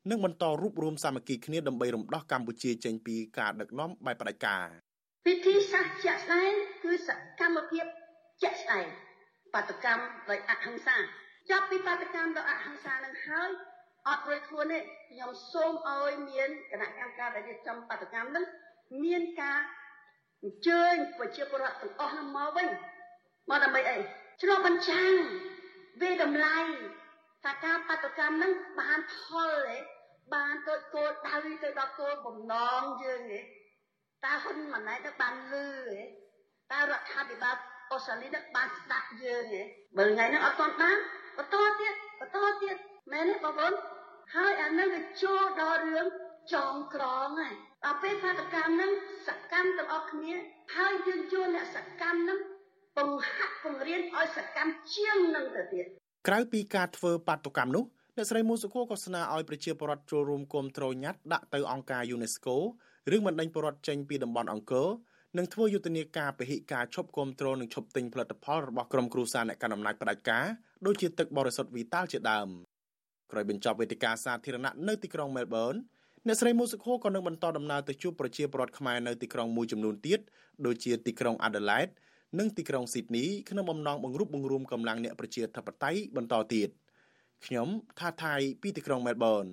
[0.10, 4.66] និងបន្តរួបរวมសាមគ្គីគ្នាដើម្បីរំដោះកម្ពុជាចេញពីការដឹកនាំបែបផ្ដាច់ការ
[5.28, 6.52] វិធីសាស្ត្រជាក់ស្ដែង
[6.84, 7.86] គឺសកម្មភាព
[8.42, 8.86] ជាក់ស្ដែង
[9.54, 10.98] បាតកម្មដោយអហិង្សា
[11.50, 13.50] ចាប់ពីបាតកម្មដោយអហិង្សានឹងហើយ
[14.08, 14.80] អត់រួចខ្លួនទេ
[15.10, 18.46] ខ្ញុំសូមឲ្យមានគណៈកម្មការដែលរៀបចំបាតកម្មនឹង
[19.04, 19.60] មានការ
[20.44, 22.68] អញ្ជើញប្រជាពលរដ្ឋទាំងអស់នឹងមកវិញ
[23.50, 23.98] មកដើម្បីអី
[24.42, 25.14] ឆ្លុះបញ្ចាំង
[26.02, 26.58] វាតម្លៃ
[27.44, 29.20] ថាការបាតកម្មនឹងបានផ
[29.50, 29.78] លទេ
[30.34, 33.40] បានទៅគោលដៅទៅដល់គោលបំណងយើងទេ
[34.26, 36.02] តើហ៊ុនម៉ាណែតទៅបានលឺទេ
[36.72, 37.56] តើរដ្ឋាភិបាល
[37.92, 39.62] អូស្ត្រាលីនឹងបានស្ដាប់យើងទេ
[39.98, 40.98] បើថ្ងៃហ្នឹងអត់ទាន់បាន
[41.38, 42.76] បន្តទៀតបន្តទៀត
[43.12, 43.74] មែនទេបងប្អូន
[44.36, 46.08] ហើយអានឹងវាចូលដល់រឿង
[46.54, 48.92] ចងក្រងហើយដល់ពេលបាតកម្មហ្នឹង
[49.28, 50.34] សកម្មទាំងអស់គ្នា
[50.76, 52.40] ហើយយើងជួអ្នកសកម្មហ្នឹង
[52.98, 55.86] បង្ហាត់បង្រៀនឲ្យសកម្មជាងនឹងទៅទៀត
[56.28, 57.84] ក្រៅពីការធ្វើបាតុកម្មនោះ
[58.16, 62.56] អ្នកស្រីមូសុខូក៏ស្នើឲ្យប្រជាពលរដ្ឋចូលរួមគាំទ្រញត្តិដាក់ទៅអង្គការ UNESCO
[63.12, 64.88] រឿងបណ្ដេញពលរដ្ឋចេញពីតំបន់អង្គរ
[65.38, 70.46] និងធ្វើយុទ្ធនាការពហិការឈប់គាំទ្រនិងឈប់ទិញផលិតផលរបស់ក្រុមគ្រួសារអ្នកកាន់អំណាចផ្ដាច់ការ
[70.86, 72.48] ដូចជាទឹកបរិសុទ្ធវីតាល់ជាដើម
[73.32, 75.76] ក្រោយបញ្ចប់វេទិកាសាធារណៈនៅទីក្រុងមែលប៊ន
[76.28, 80.20] អ្នកស្រីមូសុខូក៏នឹងបន្តដំណើរទៅជួបប្រជាពលរដ្ឋខ្មែរនៅទីក្រុងមួយចំនួនទៀត
[80.66, 81.88] ដូចជាទីក្រុងអាដាលេដ
[82.40, 86.70] និងទីក្រុងស៊ីដនីក្នុងបំណងបង្រួបបង្រួមកម្លាំងអ្នកប្រជាធិបតេយ្យបន្តទៀត
[87.46, 87.68] ខ្ញុំ
[88.00, 89.46] ថាថៃពីទីក្រុងមែលប៊ន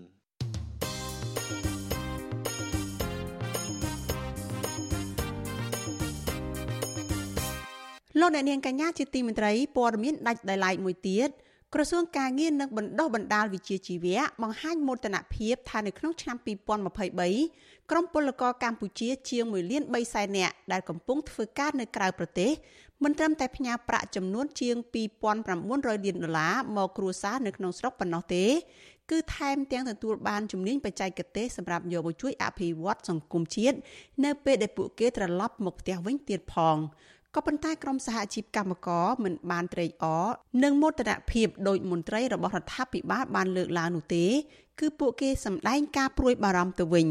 [8.20, 11.30] លោកអ្នកនាងកញ្ញាជាទីមេត្រីព័ត៌មានដាច់ដោយឡែកមួយទៀត
[11.74, 16.36] ក្រសួងការងារនិងបណ្ដុះបណ្ដាលវិជ្ជាជីវៈបង្ហាញមោទនភាពថានៅក្នុងឆ្នាំ
[17.02, 22.50] 2023ក្រុមពលករកម្ពុជាជាង1លាន3សែននាក់ដែលកំពុងធ្វើការនៅក្រៅប្រទេស
[23.04, 24.76] មិនត្រឹមតែផ្ញើប្រាក់ចំនួនជាង
[25.44, 28.44] 2900លានដុល្លារមកគ្រួសារនៅក្នុងស្រុកប៉ុណ្ណោះទេ
[29.10, 33.76] គឺថែមទាំងទទួលបានជំនាញបច្ចេកទេសសម្រាប់យកមកជួយអភិវឌ្ឍសង្គមជាតិ
[34.24, 36.76] នៅពេលដែលពួកគេត្រឡប់មកផ្ទះវិញទៀតផង
[37.34, 40.26] ក៏ប៉ុន្តែក្រមសហជីពកម្មករមិនបានត្រេកអរ
[40.64, 44.24] និងមោទនភាពដោយមន្ត្រីរបស់រដ្ឋាភិបាលបានលើកឡើងនោះទេ
[44.80, 47.06] គឺពួកគេសម្ដែងការព្រួយបារម្ភទៅវិញ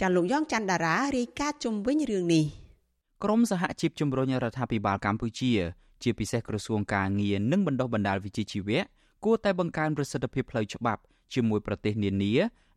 [0.00, 2.44] ចាលោកយ៉ងច័ន្ទដារារាយការណ៍ជុំវិញរឿងនេះ
[3.24, 5.52] ក្រមសហជីពជំរុញរដ្ឋាភិបាលកម្ពុជា
[6.02, 8.80] ជាពិសេសក្រសួងការងារនិងបណ្ដុះបណ្ដាលវិជ្ជាជីវៈ
[9.24, 11.00] គួរតែបង្កើនប្រសិទ្ធភាពផ្លូវច្បាប់
[11.34, 12.32] ជាមួយប្រទេសនានា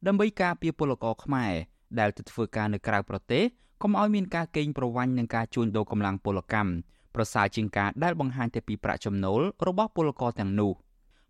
[0.08, 1.54] ដើម្បីការពារពលករខ្មែរ
[2.00, 3.44] ដែលទៅធ្វើការនៅក្រៅប្រទេស
[3.82, 6.72] កុំឲ្យមានការកេងប្រវ័ញ្ចនិងការជួញដូរកម្លាំងពលកម្ម
[7.16, 10.72] ប្រសើរជាងការដែលបង្ហាញតែពីប្រាក់ចំណូលរបស់ពលករទាំងនោះ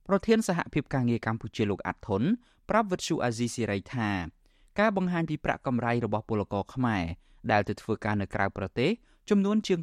[0.08, 2.24] ប្រធានសហភាពការងារកម្ពុជាលោកអាត់ធុន
[2.70, 4.10] ប្រាប់វិទ្យុអាស៊ីសេរីថា
[4.80, 7.04] ការបង្ហាញពីប្រាក់កម្រៃរបស់ពលករខ្មែរ
[7.52, 8.90] ដែលទៅធ្វើការនៅក្រៅប្រទេស
[9.30, 9.80] ចំនួនជាង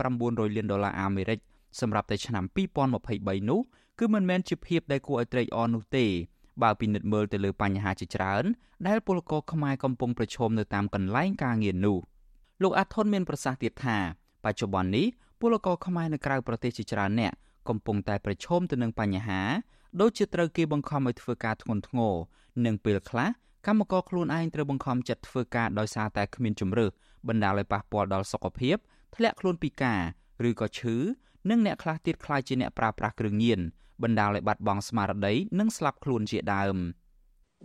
[0.00, 1.38] 2900លានដុល្លារអាមេរិក
[1.80, 2.44] សម្រាប់តែឆ្នាំ
[2.96, 3.60] 2023នោះ
[3.98, 6.06] គឺមិនមែនជាភាពដែលគួរឲ្យត្រេកអរនោះទេ
[6.62, 8.44] បើពិនិត្យមើលទៅលើបញ្ហាជាច្រើន
[8.88, 11.98] ដែលពលករខ្មែរកំពុងប្រឈមនៅតាមកន្លែងការងារនោះ
[12.62, 13.96] លោកអាថុនមានប្រសាសន៍ទៀតថា
[14.44, 15.06] បច្ចុប្បន្ននេះ
[15.40, 17.32] ពលករខ្មែរនៅក្រៅប្រទេសជាច្រើនអ្នក
[17.68, 19.40] កំពុងតែប្រឈមទៅនឹងបញ្ហា
[20.00, 22.14] ដូចជាត្រូវគេបង្ខំឲ្យធ្វើការធ្ងន់ធ្ងរ
[22.64, 23.28] និងពេលខ្លះ
[23.66, 26.90] កម្មករខ្លួនឯងត្រូវបង្ខំចិត្តធ្វើការដោយសារតែគ្មានជំរើស
[27.28, 28.76] បណ្ដាលឲ្យប៉ះពាល់ដល់សុខភាព
[29.16, 30.00] ធ្លាក់ខ្លួនពិការ
[30.48, 30.96] ឬក៏ឈឺ
[31.50, 33.60] និងអ្នកខ្លះទៀតខ្លាចជាអ្នកប្រើប្រាស់គ្រឿងញៀន
[34.02, 36.76] បណ្ដាលឲ្យបាត់បង់ស្មារតីនិងស្លាប់ខ្លួនជាដើម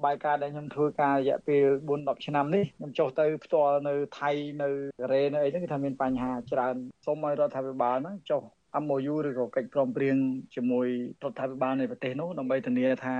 [0.06, 4.70] បាយការដែលខ្ញុំធ្វើការរយៈពេល4 10ឆ្នាំនេះខ្ញុំចុះទៅផ្ទាល់នៅថៃនៅ
[5.00, 6.76] កូរ៉េនៅអីហ្នឹងគឺថាមានបញ្ហាច្រើន
[7.06, 8.42] សូមឲ្យរដ្ឋាភិបាលហ្នឹងចុះ
[8.84, 10.18] MOU ឬក៏កិច្ចព្រមព្រៀង
[10.56, 10.88] ជាមួយ
[11.24, 13.16] រដ្ឋាភិបាលនៃប្រទេសនោះដើម្បីធានាថា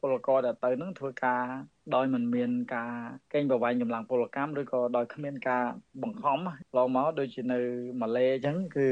[0.00, 1.44] ពលករដែលទៅនឹងធ្វើការ
[1.94, 2.92] ដោយមិនមានការ
[3.32, 5.64] កេងប្រវ័ញ្ចកម្លាំងពលកម្មឬក៏ដោយគ្មានការ
[6.02, 6.38] បង្ខំ
[6.76, 7.58] ឡងមកដូចជានៅ
[8.00, 8.88] ម៉ាឡេអញ្ចឹងគឺ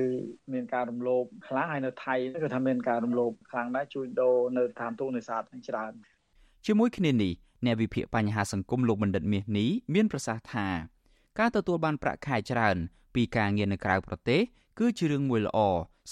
[0.52, 5.92] មានការរំលោភខ្លាំងហើយនៅថៃគឺថាមានការរំលោភខ្លាំងដែរជួញដូរនៅតាមទូនេសាទច្រើន
[6.66, 7.32] ជាមួយគ្នានេះ
[7.66, 10.66] អ្នកវិភាគបញ្ហាសង្គមលោកបណ្ឌិតមាសនេះមានប្រសាសន៍ថា
[11.38, 12.76] ការទទួលបានប្រាក់ខែច្រើន
[13.14, 14.40] ពីការងារនៅក្រៅប្រទេស
[14.78, 15.58] គឺជារឿងមួយល្អ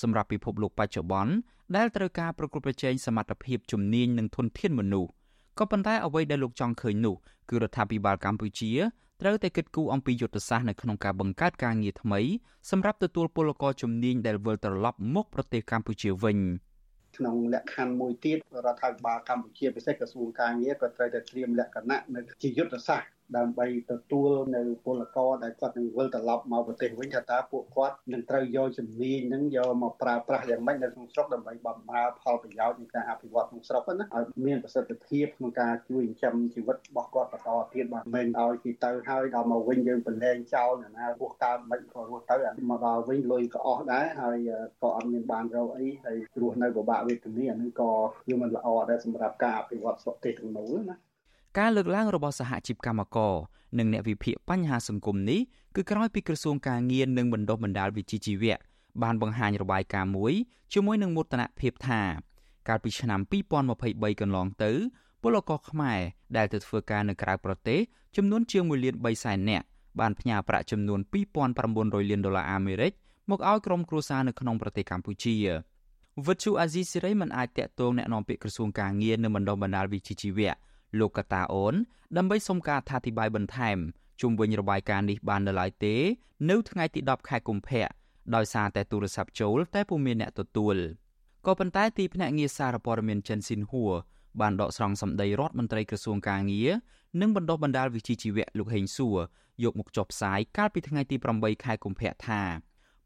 [0.03, 1.32] សម្រាប់ពិភពលោកបច្ចុប្បន្ន
[1.76, 5.11] ដែលត្រូវការប្រកួតប្រជែងសមត្ថភាពជំនាញនិងធនធានមនុស្ស
[5.59, 7.14] ក៏ប៉ុន្តែអ្វីដែលលោកចង់ឃើញនោះ
[7.51, 8.72] គឺរដ្ឋាភិបាលកម្ពុជា
[9.20, 12.20] ត្រូវតែគិតគូរអំពីយុទ្ធសាស្ត្រនៅក្នុងការបង្កើតការងារថ្មី
[12.70, 16.38] សម្រាប់ទទួលពលករជំនាញដែលវិលត្រឡប់មកប្រទេសកម្ពុជាវិញ
[17.16, 42.37] ក្នុងលក្ខខណ្ឌមួយទៀតរដ្ឋាភិបាលកម្ពុជាពិសេសក្រសួងការងារក៏ត្រូវតែត្រៀមលក្ខណៈនៅជាយុទ្ធសាស្ត្រ ដើម្បីទទួលនៅពលករដែលគាត់នឹងវិលត្រឡប់មកប្រទេសវិញថាតើពួកគាត់នឹងត្រូវយកជំនាញហ្នឹងយកមកប្រើប្រាស់យ៉ាងម៉េចនៅក្នុងស្រុកដើម្បីបម្រើផលប្រយោជន៍នៃការអភិវឌ្ឍក្នុងស្រុកណាឲ្យមានប្រសិទ្ធភាពក្នុងការជួយចិញ្ចឹមជីវិតរបស់គាត់បន្តទៀតបាទមិនឲ្យគេទៅហើយដល់មកវិញយើងបន្លែងចោលអ្នកណារស់កើតមិនក៏រស់ទៅ
[42.70, 44.37] មកដល់វិញលុយក៏អស់ដែរហើយ
[44.83, 47.91] ក៏អត់មានបានរកអីហើយរស់នៅពិបាកវេទនាអានឹងក៏
[48.29, 51.07] វាមិនល្អដែរសម្រាប់ការអភិវឌ្ឍស្រុកទេសទាំងនោះណា
[51.59, 53.34] ការលើកឡើងរបស់សហជីពកម្មករ
[53.80, 55.39] និងអ្នកវិភាគបញ្ហាសង្គមនេះ
[55.76, 58.55] គឺក្រោយពីក្រសួងការងារនិងបណ្ដុះបណ្ដាលវិជ្ជាជីវៈ
[59.03, 60.34] បានបង្ហាញរបាយការណ៍មួយ
[60.74, 62.01] ជាមួយនឹងមោទនភាពថា
[62.67, 63.19] កាលពីឆ្នាំ
[63.71, 64.71] 2023កន្លងទៅ
[65.21, 65.99] ពលករខ្មែរ
[66.38, 67.80] ដែលទៅធ្វើការនៅក្រៅប្រទេស
[68.15, 69.65] ចំនួនជាង1លាន3សែននាក់
[69.99, 70.99] បានផ្ញើប្រាក់ចំនួន
[71.53, 72.91] 2900លានដុល្លារអាមេរិក
[73.30, 75.36] មកឲ្យក្រុមគ្រួសារនៅក្នុងប្រទេសកម្ពុជា
[76.28, 80.53] វិទ្យុអាស៊ីសេរីមិនអាចតាក់ទងแนะនាំពាក្យក្រសួងការងារនិងបណ្ដុះបណ្ដាលវិជ្ជាជីវៈ
[80.99, 81.74] លោកកតាអូន
[82.16, 83.78] ដើម្បីសុំការអធិប្បាយបន្ថែម
[84.20, 85.95] ជុំវិញរបាយការណ៍នេះបាននៅឡើយទេ
[86.51, 87.86] នៅថ្ងៃទី10ខែកុម្ភៈ
[88.34, 90.76] ដោយសារតែទូរស័ព្ទចូលតែពុំមានអ្នកទទួល
[91.47, 93.93] ក៏ប៉ុន្តែទីភ្នាក់ងារសារព័ត៌មានចិនស៊ីនហួរ
[94.41, 96.70] បានដកស្រង់សម្ដីរដ្ឋមន្ត្រីក្រសួងការងារ
[97.20, 99.18] និងបណ្ដុះបណ្ដាលវិជ្ជាជីវៈលោកហេងសួរ
[99.64, 102.43] យកមកចុះផ្សាយកាលពីថ្ងៃទី8ខែកុម្ភៈថា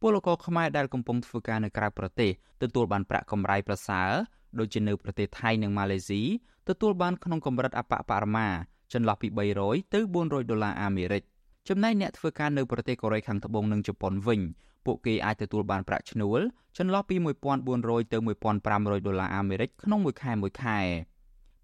[0.00, 2.30] ពលករខ្មែរដែលកំពុងធ្វើការនៅក្រៅប្រទេស
[2.62, 4.10] ទទួលបានប្រាក់កម្រៃប្រសើរ
[4.58, 6.22] ដូចជានៅប្រទេសថៃនិងម៉ាឡេស៊ី
[6.68, 8.48] ទទួលបានក្នុងកម្រិតអបបរមា
[8.92, 9.28] ចន្លោះពី
[9.60, 11.22] 300ទៅ400ដុល្លារអាមេរិក
[11.68, 14.40] ចំណែកអ្នកធ្វើការនៅប្រទេសកូរ៉េខាងត្បូងនិងជប៉ុនវិញ
[14.86, 16.40] ពួកគេអាចទទួលបានប្រាក់ឈ្នួល
[16.78, 17.16] ចន្លោះពី
[17.64, 18.18] 1400ទៅ
[18.62, 20.78] 1500ដុល្លារអាមេរិកក្នុងមួយខែមួយខែ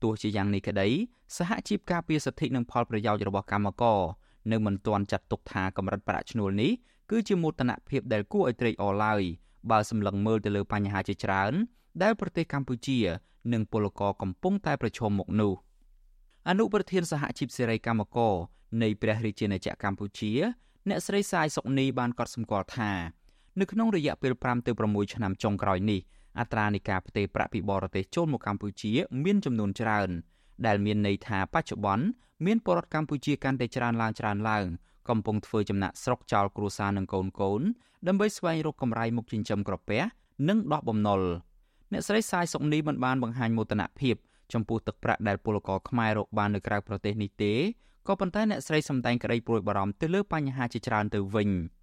[0.02, 0.88] ទោះជាយ៉ាងនេះក្តី
[1.36, 4.00] សហជីពការពារសិទ្ធិនិងផលប្រយោជន៍របស់កម្មករ
[4.52, 6.70] នៅមិនទាន់ចាត់ទុកថាកម្រិតប្រាក់ឈ្នួលនេះ
[7.10, 9.22] គឺជាមោទនភាពដែលគួរឲ្យត្រេកអរឡើយ
[9.70, 11.52] បើសម្លឹងមើលទៅលើបញ្ហាជាច្រើន
[12.02, 12.98] ដែលប្រទេសកម្ពុជា
[13.52, 15.52] និងពលករកំពុងតែប្រឈមមុខនោះ
[16.48, 18.34] អនុប្រធានសហជីពសេរីកម្មករ
[18.82, 20.32] នៃព្រះរាជាណាចក្រកម្ពុជា
[20.88, 22.92] អ្នកស្រីសាយសុកនីបានកត់សម្គាល់ថា
[23.60, 26.00] នៅក្នុងរយៈពេល5ទៅ6ឆ្នាំចុងក្រោយនេះ
[26.40, 28.92] អត្រានៃការផ្ទេរប្រាក់ពីបរទេសចូលមកកម្ពុជា
[29.24, 30.10] មានចំនួនច្រើន
[30.66, 32.06] ដែលមានន័យថាបច្ចុប្បន្ន
[32.46, 34.66] មានពលរដ្ឋកម្ពុជាកាន់តែច្រើនឡើងច្រើនឡើង
[35.08, 37.62] កំពុងធ្វើចំណាក់ស្រុកចោលគ្រួសារនិងកូនកូន
[38.06, 40.00] ដើម្បីស្វែងរកកម្រៃមុខចិញ្ចឹមក្រពះ
[40.48, 41.20] និងដោះបំណុល
[41.92, 44.14] អ្នកស្រីសាយសុកនីមិនបានបង្ហាញមោទនភាព
[44.52, 47.52] ចំពោះទឹកប្រាក់ដែលពលករខ្មែររកបាននៅក្រៅប្រទេសនេះទេ
[48.08, 51.50] ក៏ប៉ុន្តែអ្នកស្រីសម្ដែងក្តីព្រួយបារម្ភទៅលើបញ្ហាជាច្រើនទៅវិញ។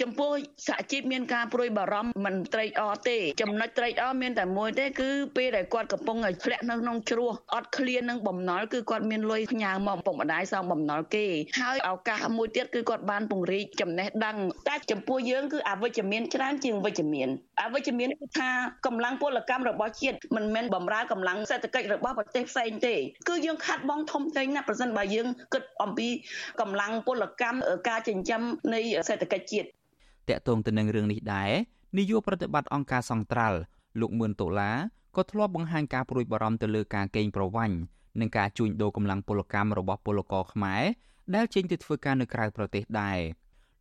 [0.00, 0.32] ចំពោះ
[0.66, 11.26] សហជីពមានការព្រួយបារម្ភមិនត្រេកអរទេចំណុចត្រេកអរមានតែមួយទេគឺពេលដែលគាត់កំពុងធ្លាក់នៅក្នុងជ្រោះអត់ឃ្លាននឹងបំណុលគឺគាត់មានលុយផ្ញើមកពុកម្ដាយសងបំណុលគេ
[11.60, 14.36] ហើយឱកាសមួយទៀតគឺគាត់បានពង្រីកចំណេះដឹង
[14.68, 17.28] តែចំពោះយើងគឺអវិជ្ជមានច្រើនជាងវិជ្ជមាន
[17.60, 18.48] អវិជ្ជមានគឺថា
[18.86, 22.94] កម្លាំងពលកម្មរបស់ជាតិមិនមែនបំរើកម្លាំងសេដ្ឋកិច្ចរបស់ប្រទេសផ្សេងទេ
[23.28, 26.08] គឺយើងខាត់បងធំធេងណាស់ប្រសិនបើយើងគិតអំពី
[26.60, 28.42] កម្លាំងពលកម្មការចិញ្ចឹម
[28.74, 31.50] នៃសេដ្ឋកិច្ចជាតិតកតងទៅនឹងរឿងនេះដែរ
[31.98, 33.58] នាយកប្រតិបត្តិអង្គការសង្ត្រាល់
[34.00, 34.76] លោកមឿនដុល្លារ
[35.16, 37.76] ក៏ធ្លាប់បង្ហាញការព្រួយបារម្ភទៅលើការកេងប្រវ័ញ្ច
[38.20, 40.82] និងការជួញដូរកម្លាំងពលកម្មរបស់ពលករខ្មែរ
[41.34, 43.18] ដែលចេញទៅធ្វើការនៅក្រៅប្រទេសដែរ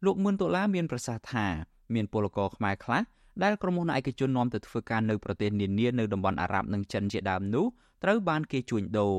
[0.05, 1.45] លោកមឿនដុល្លារមានប្រសាសន៍ថា
[1.93, 3.01] មានពលករខ្មែរខ្លះ
[3.43, 7.65] ដែលក្រុមហ៊ុនឯកជននាំទៅធ្វើការនៅប្រទេសនានានៅតំបន់អារ៉ាប់និងចិនជាដើមនោះ
[8.03, 9.15] ត្រូវបានគេជួញដូរ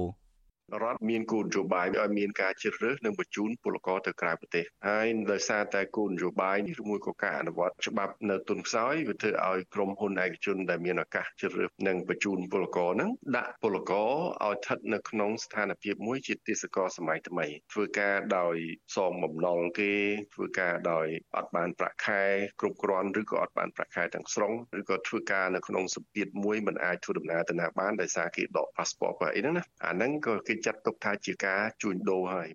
[0.83, 14.11] រដ្ឋមានគោលនយោបាយឲ្យមានការជ្រើសរើសនិងបញ្ជូនពលករទៅក្រៅប្រទេសហើយដោយសារតែគោលនយោបាយនេះឬមួយក៏ការអនុវត្តច្បាប់នៅទុនខ្សោយវាធ្វើឲ្យក្រុមហ៊ុនឯកជនដែលមានឱកាសជ្រើសរើសនិងបញ្ជូនពលករហ្នឹងដាក់ពលករ
[14.45, 18.57] ឲ្យស្ថិតនៅក្នុងស្ថានភាពមួយជាទេសកលសម័យថ្មី ធ្វើការដោយ
[18.97, 19.93] សងបំណុលគេ
[20.35, 21.07] ធ្វើការដោយ
[21.37, 22.23] អត់បានប្រាក់ខែ
[22.61, 32.49] គ្រប់គ្រាន់ឬក៏អត់បានប្រាក់ខែទាំងស្រុងឬក៏ធ្វើការនៅក្នុងសម្ពាធមួយមិនអាចធ្វើដំណើរទៅណាបានដោយសារគេដក passport អីហ្នឹងណាអាហ្នឹងក៏គេចាត់ទុកថាជាការជួញដូរហើយ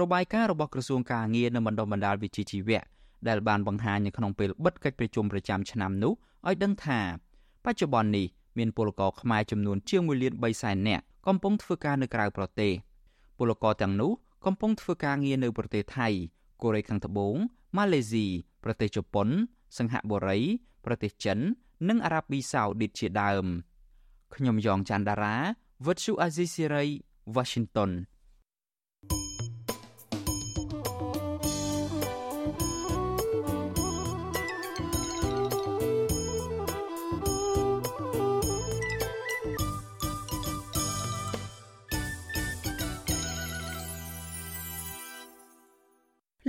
[0.00, 2.82] របាយការណ៍របស់ក្រសួងការងារនិងបណ្ដុះបណ្ដាលវិជ្ជាជីវៈ
[3.28, 6.12] ដែលបានបង្ហាញនៅក្នុងពេលបិទកិច្ចប្រជុំប្រចាំឆ្នាំនោះ
[6.48, 7.00] ឲ្យដឹងថា
[7.64, 8.26] បច្ចុប្បន្ននេះ
[8.58, 12.72] មានពលករខ្មែរចំនួនជាង1លាន3សែននាក់កំពុងធ្វើការនៅក្រៅប្រទេស
[13.38, 14.12] ពលករទាំងនោះ
[14.46, 16.08] កំពុងធ្វើការងារនៅប្រទេសថៃ
[16.62, 17.34] កូរ៉េខាងត្បូង
[17.76, 18.26] ម៉ាឡេស៊ី
[18.64, 19.28] ប្រទេសជប៉ុន
[19.78, 20.38] សិង្ហបុរី
[20.84, 21.38] ប្រទេសចិន
[21.88, 23.44] និងអារ៉ាប៊ីសាអូឌីតជាដើម
[24.34, 25.36] ខ្ញុំយ៉ងច័ន្ទដារា
[25.86, 26.84] វិទ្យុអាស៊ីសេរី
[27.26, 28.06] Washington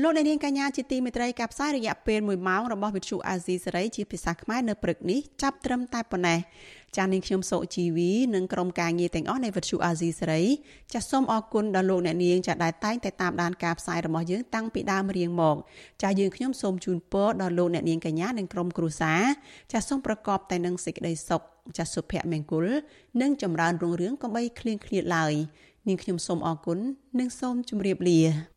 [0.06, 6.40] លោកអ្នកនាងកញ្ញាជាទីមេត្រីកັບផ្សាយរយៈពេល1ម៉ោងរបស់វិទ្យុអាស៊ីសេរីជាភាសាខ្មែរនៅព្រឹកនេះចាប់ត្រឹមតែប៉ុណ្ណេះ
[6.98, 10.44] ចា៎នាងខ្ញុំសុជីវីនិងក្រុមការងារទាំងអស់នៃវិទ្យុអាស៊ីសេរី
[10.94, 15.56] ចាសសូមអរគុណដល់លោកអ្នកនាងចាដែលតែងតែតាមដានការផ្សាយរបស់យើងតាំងពីដើមរៀងមក
[16.02, 19.22] ចាសយើងខ្ញុំសូមជូនពរដល់លោកអ្នកនាងកញ្ញានិងក្រុមគ្រួសារ
[19.72, 21.42] ចាសសូមប្រកបតែនឹងសេចក្តីសុខ
[21.78, 22.66] ចាសសុភមង្គល
[23.22, 25.34] និងចម្រើនរុងរឿងកុំបីឃ្លៀងឃ្លាតឡើយ
[25.88, 26.80] នាងខ្ញុំសូមអរគុណ
[27.20, 28.53] និងសូមជម្រាបលា